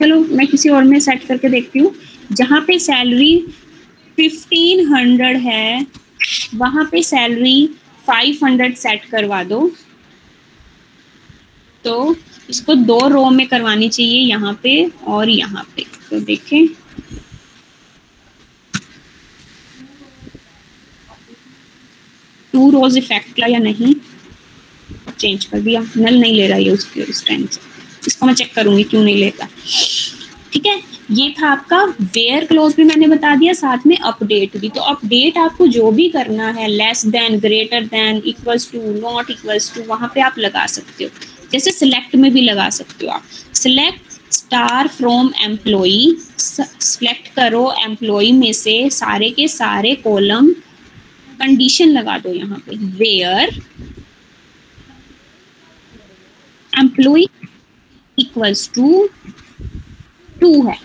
चलो 0.00 0.18
मैं 0.36 0.45
किसी 0.56 0.68
और 0.68 0.84
में 0.84 0.98
सेट 1.00 1.24
करके 1.24 1.48
देखती 1.48 1.78
हूँ। 1.78 1.94
जहाँ 2.32 2.60
पे 2.66 2.78
सैलरी 2.78 3.34
फिफ्टीन 4.18 4.86
हंड्रेड 4.86 5.36
है, 5.36 5.86
वहाँ 6.54 6.84
पे 6.92 7.02
सैलरी 7.02 7.66
फाइव 8.06 8.38
हंड्रेड 8.44 8.76
सेट 8.76 9.04
करवा 9.04 9.42
दो। 9.44 9.58
तो 11.84 12.16
इसको 12.50 12.74
दो 12.74 12.98
रो 13.08 13.28
में 13.30 13.46
करवानी 13.48 13.88
चाहिए, 13.88 14.20
यहाँ 14.20 14.58
पे 14.62 14.84
और 15.06 15.28
यहाँ 15.28 15.64
पे। 15.76 15.84
तो 16.10 16.20
देखें। 16.20 16.66
टू 22.54 22.70
रोज 22.70 22.96
इफ़ेक्ट 22.98 23.34
किया 23.34 23.46
या 23.46 23.58
नहीं? 23.58 23.94
चेंज 25.18 25.44
कर 25.44 25.60
दिया। 25.60 25.80
नल 25.96 26.20
नहीं 26.20 26.34
ले 26.34 26.46
रहा 26.46 26.58
है 26.58 26.70
उसके 26.70 27.02
उस 27.02 27.26
टाइम 27.26 27.46
से। 27.46 27.60
इसको 28.06 28.26
मैं 28.26 28.34
चेक 28.34 28.54
करूँगी, 28.54 28.82
क्यों 28.82 29.02
नहीं 29.04 29.16
लेता। 29.16 29.48
ठीक 30.56 30.66
है? 30.66 30.80
ये 31.12 31.34
था 31.38 31.48
आपका 31.48 31.82
वेयर 31.84 32.44
क्लोज 32.46 32.74
भी 32.74 32.84
मैंने 32.84 33.06
बता 33.06 33.34
दिया, 33.36 33.52
साथ 33.52 33.86
में 33.86 33.96
अपडेट 33.98 34.56
भी। 34.56 34.68
तो 34.68 34.80
अपडेट 34.82 35.38
आपको 35.38 35.66
जो 35.68 35.90
भी 35.92 36.08
करना 36.10 36.50
है 36.50 36.68
less 36.68 37.04
than 37.06 37.38
greater 37.40 37.84
than 37.86 38.22
equals 38.26 38.70
to 38.72 38.80
not 38.92 39.30
equals 39.30 39.74
to 39.74 39.82
वहाँ 39.88 40.10
पे 40.14 40.20
आप 40.20 40.38
लगा 40.38 40.64
सकते 40.66 41.04
हो। 41.04 41.10
जैसे 41.52 41.70
सिलेक्ट 41.70 42.14
में 42.16 42.32
भी 42.32 42.40
लगा 42.40 42.68
सकते 42.70 43.06
हो 43.06 43.12
आप। 43.12 43.22
Select 43.54 44.32
star 44.32 44.88
from 44.88 45.30
employee 45.44 45.98
select 46.38 47.28
करो 47.36 47.70
एम्प्लॉय 47.82 48.32
में 48.32 48.52
से 48.54 48.78
सारे 48.92 49.30
के 49.30 49.48
सारे 49.48 49.94
कॉलम 50.04 50.50
कंडीशन 51.40 51.88
लगा 51.90 52.18
दो 52.18 52.32
यहाँ 52.34 52.62
पे। 52.66 52.76
Where 52.98 53.62
employee 56.72 57.26
equals 58.18 58.70
to 58.74 59.08
two 60.40 60.62
है। 60.66 60.76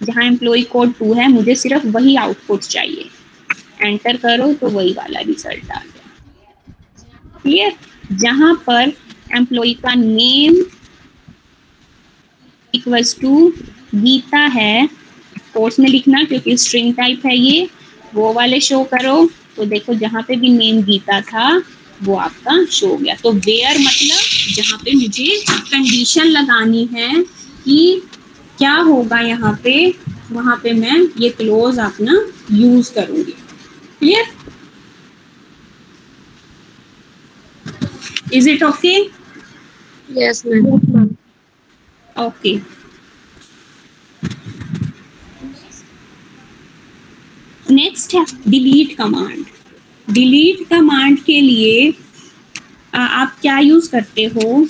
जहाँ 0.00 0.24
एम्प्लॉय 0.24 0.62
कोड 0.62 0.92
टू 0.94 1.12
है, 1.14 1.28
मुझे 1.28 1.54
सिर्फ़ 1.54 1.86
वही 1.86 2.16
आउटपुट 2.16 2.60
चाहिए। 2.60 3.08
एंटर 3.82 4.16
करो 4.16 4.52
तो 4.52 4.68
वही 4.68 4.92
वाला 4.92 5.20
रिज़ल्ट 5.20 5.70
आ 5.70 5.80
गया। 5.80 6.72
क्लियर 7.42 7.76
जहाँ 8.12 8.54
पर 8.66 8.92
एम्प्लॉय 9.36 9.72
का 9.74 9.94
नेम 9.94 10.64
इक्वल्स 12.74 13.18
टू 13.20 13.52
गीता 13.94 14.38
है 14.38 14.88
कोर्स 15.54 15.78
में 15.80 15.88
लिखना, 15.88 16.22
क्योंकि 16.24 16.56
स्ट्रिंग 16.56 16.94
टाइप 16.94 17.26
है 17.26 17.36
ये, 17.36 17.68
वो 18.14 18.32
वाले 18.32 18.60
शो 18.60 18.82
करो। 18.84 19.28
तो 19.56 19.64
देखो, 19.64 19.94
जहाँ 19.94 20.22
पे 20.22 20.36
भी 20.36 20.48
नेम 20.48 20.82
गीता 20.82 21.20
था, 21.20 21.62
वो 22.02 22.16
आपका 22.16 22.64
शो 22.66 22.86
हो 22.86 22.96
गया। 22.96 23.14
तो 23.14 23.32
वेयर 23.32 23.78
मतलब 23.78 24.54
जहाँ 24.54 24.78
पे 24.78 24.94
मुझे 24.94 25.26
कंडीशन 25.48 26.26
लगानी 26.28 26.84
है 26.94 27.22
कि 27.64 28.02
क्या 28.58 28.74
होगा 28.88 29.18
यहाँ 29.20 29.52
पे? 29.64 29.74
वहाँ 30.32 30.56
पे 30.62 30.72
मैं 30.72 30.98
ये 31.20 31.28
क्लोज 31.30 31.78
अपना 31.78 32.12
यूज़ 32.52 32.92
करूँगी। 32.94 33.32
Clear 33.98 34.24
is 38.34 38.48
it 38.50 38.62
okay 38.62 38.94
yes 40.20 40.42
ma'am 40.46 41.08
okay 42.16 42.56
next 47.70 48.14
है 48.14 48.24
डिलीट 48.48 48.96
कमांड 48.96 49.44
डिलीट 50.08 50.66
कमांड 50.68 51.18
के 51.24 51.40
लिए 51.40 51.90
आ, 52.94 52.98
आप 53.00 53.36
क्या 53.40 53.58
यूज़ 53.58 53.90
करते 53.90 54.24
हो? 54.24 54.66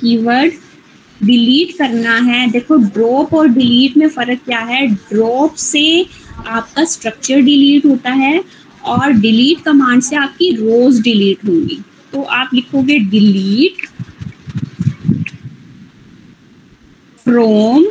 कीवर्ड 0.00 0.52
डिलीट 1.24 1.76
करना 1.78 2.16
है। 2.24 2.50
देखो 2.50 2.76
ड्रॉप 2.76 3.34
और 3.34 3.48
डिलीट 3.48 3.96
में 3.96 4.08
फ़र्क 4.08 4.40
क्या 4.44 4.60
है? 4.60 4.86
ड्रॉप 4.86 5.54
से 5.54 6.06
आपका 6.48 6.84
स्ट्रक्चर 6.84 7.40
डिलीट 7.40 7.86
होता 7.86 8.10
है 8.12 8.42
और 8.84 9.12
डिलीट 9.12 9.60
कमांड 9.64 10.02
से 10.02 10.16
आपकी 10.16 10.50
रोज 10.56 11.00
डिलीट 11.02 11.44
होंगी। 11.46 11.78
तो 12.12 12.22
आप 12.22 12.50
लिखोगे 12.54 12.98
डिलीट 13.10 13.86
फ्रॉम 17.24 17.84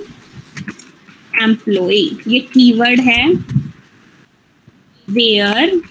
एम्प्लॉय 1.43 1.95
ये 2.27 2.39
कीवर्ड 2.53 2.99
है। 3.01 3.25
वेयर 5.07 5.81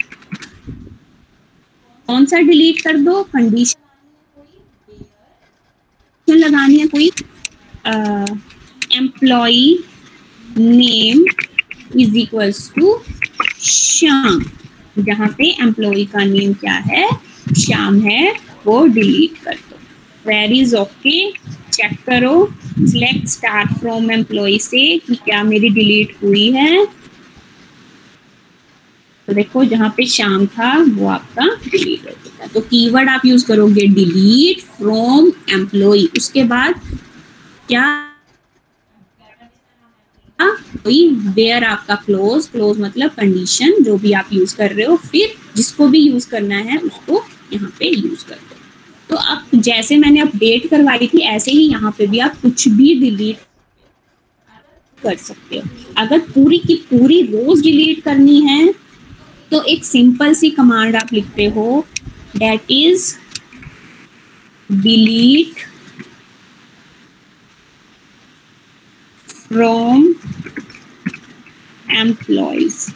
कौन 2.09 2.25
सा 2.25 2.39
डिलीट 2.41 2.81
कर 2.81 2.97
दो? 2.97 3.21
कंडीशन 3.23 3.79
लगानी 6.29 6.77
है 6.79 6.87
कोई? 6.87 7.09
Employee 7.87 9.55
name 10.57 11.25
is 11.99 12.17
equals 12.17 12.71
to 12.75 13.01
Shyam 13.61 14.41
जहाँ 14.97 15.27
पे 15.37 15.49
एम्प्लॉय 15.63 16.03
का 16.05 16.23
नेम 16.25 16.53
क्या 16.53 16.73
है? 16.87 17.07
श्याम 17.59 17.99
है, 18.01 18.31
वो 18.65 18.85
डिलीट 18.87 19.37
कर 19.43 19.53
दो। 19.53 19.77
वेर 20.25 20.51
इज़ 20.53 20.75
ओके 20.75 21.31
चेक 21.71 21.93
करो। 22.05 22.45
सिलेक्ट 22.79 23.27
स्टार्ट 23.27 23.73
फ्रॉम 23.79 24.11
एम्प्लॉय 24.11 24.57
से 24.57 24.97
कि 24.97 25.15
क्या 25.15 25.43
मेरी 25.43 25.69
डिलीट 25.69 26.15
हुई 26.23 26.51
है। 26.51 26.85
तो 29.27 29.33
देखो, 29.33 29.63
जहाँ 29.65 29.93
पे 29.97 30.05
शाम 30.05 30.45
था, 30.45 30.73
वो 30.77 31.07
आपका 31.07 31.45
डिलीट 31.67 32.05
हो 32.05 32.11
चुका 32.23 32.47
तो 32.47 32.61
कीवर्ड 32.61 33.09
आप 33.09 33.25
यूज़ 33.25 33.45
करोगे 33.45 33.87
डिलीट 33.87 34.61
फ्रॉम 34.77 35.31
एम्प्लॉय 35.53 36.03
उसके 36.17 36.43
बाद 36.43 36.81
क्या? 37.71 38.07
कोई 40.83 41.07
वेयर 41.35 41.63
आपका 41.63 41.95
क्लोज 41.95 42.45
क्लोज 42.47 42.79
मतलब 42.79 43.09
कंडीशन 43.11 43.83
जो 43.83 43.97
भी 43.97 44.11
आप 44.13 44.29
यूज़ 44.33 44.55
कर 44.57 44.71
रहे 44.71 44.85
हो, 44.85 44.95
फिर 44.97 45.35
जिसको 45.55 45.87
भी 45.87 45.99
यूज़ 45.99 46.27
करना 46.29 46.57
है, 46.57 46.77
उसको 46.77 47.23
यहाँ 47.53 47.69
पे 47.79 47.87
यूज़ 47.87 48.25
कर 48.25 48.35
दो। 48.35 48.55
तो 49.09 49.15
अब 49.15 49.61
जैसे 49.61 49.97
मैंने 49.97 50.19
अपडेट 50.21 50.67
करवाई 50.69 51.07
थी, 51.07 51.19
ऐसे 51.19 51.51
ही 51.51 51.67
यहाँ 51.69 51.91
पे 51.97 52.07
भी 52.07 52.19
आप 52.19 52.41
कुछ 52.41 52.67
भी 52.67 52.93
डिलीट 52.99 53.37
कर 54.97 55.15
सकते 55.17 55.57
हो। 55.57 55.63
अगर 55.97 56.19
पूरी 56.33 56.57
की 56.57 56.75
पूरी 56.89 57.21
रोज 57.23 57.61
डिलीट 57.63 58.03
करनी 58.03 58.39
है 58.41 58.73
तो 59.51 59.61
एक 59.65 59.83
सिंपल 59.85 60.33
सी 60.33 60.49
कमांड 60.51 60.95
आप 60.95 61.13
लिखते 61.13 61.45
हो 61.47 61.85
that 62.37 62.71
is 62.71 63.13
delete 64.69 65.69
from 69.51 70.03
employees 71.97 72.89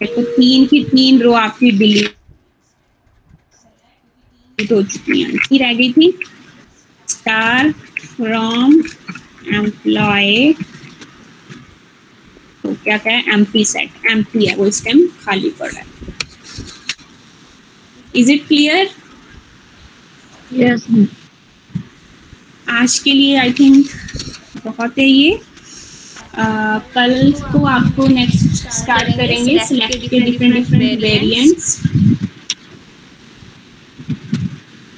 तो 0.00 0.22
तीन 0.22 0.66
की 0.66 0.82
तीन 0.84 1.20
रो 1.22 1.32
आपकी 1.32 1.70
डिलीट 1.70 2.16
हो 4.58 4.82
चुकी 4.82 5.22
हैं। 5.22 5.36
की 5.38 5.58
रह 5.58 5.72
गई 5.74 5.92
थी। 5.92 6.10
स्टार 7.08 7.70
फ्रॉम 7.72 8.74
एम्प्लॉय 9.54 10.52
तो 12.62 12.74
क्या 12.74 12.98
क्या 12.98 13.12
है 13.12 13.32
एम्पी 13.34 13.64
सेट 13.64 14.06
एम्पी 14.10 14.46
है 14.46 14.54
वो 14.56 14.66
इस 14.66 14.84
टाइम 14.84 15.06
खाली 15.22 15.50
पड़ 15.60 15.70
रहा 15.72 15.80
है। 15.80 15.86
इज़ 18.14 18.30
इट 18.32 18.46
क्लियर 18.48 18.90
यस 20.52 20.86
आज 22.68 22.98
के 22.98 23.12
लिए 23.12 23.36
आई 23.38 23.52
थिंक 23.52 23.86
बहुत 24.64 24.98
है 24.98 25.04
ये। 25.04 25.38
आ, 26.38 26.78
कल 26.94 27.32
को 27.52 27.64
आपको 27.66 28.06
नेक्स्ट 28.06 28.70
स्टार्ट 28.76 29.16
करेंगे 29.16 29.58
सिलेक्ट 29.66 30.08
के 30.10 30.20
डिफरेंट 30.20 30.54
डिफरेंट 30.54 31.00
वेरिएंट्स 31.00 31.76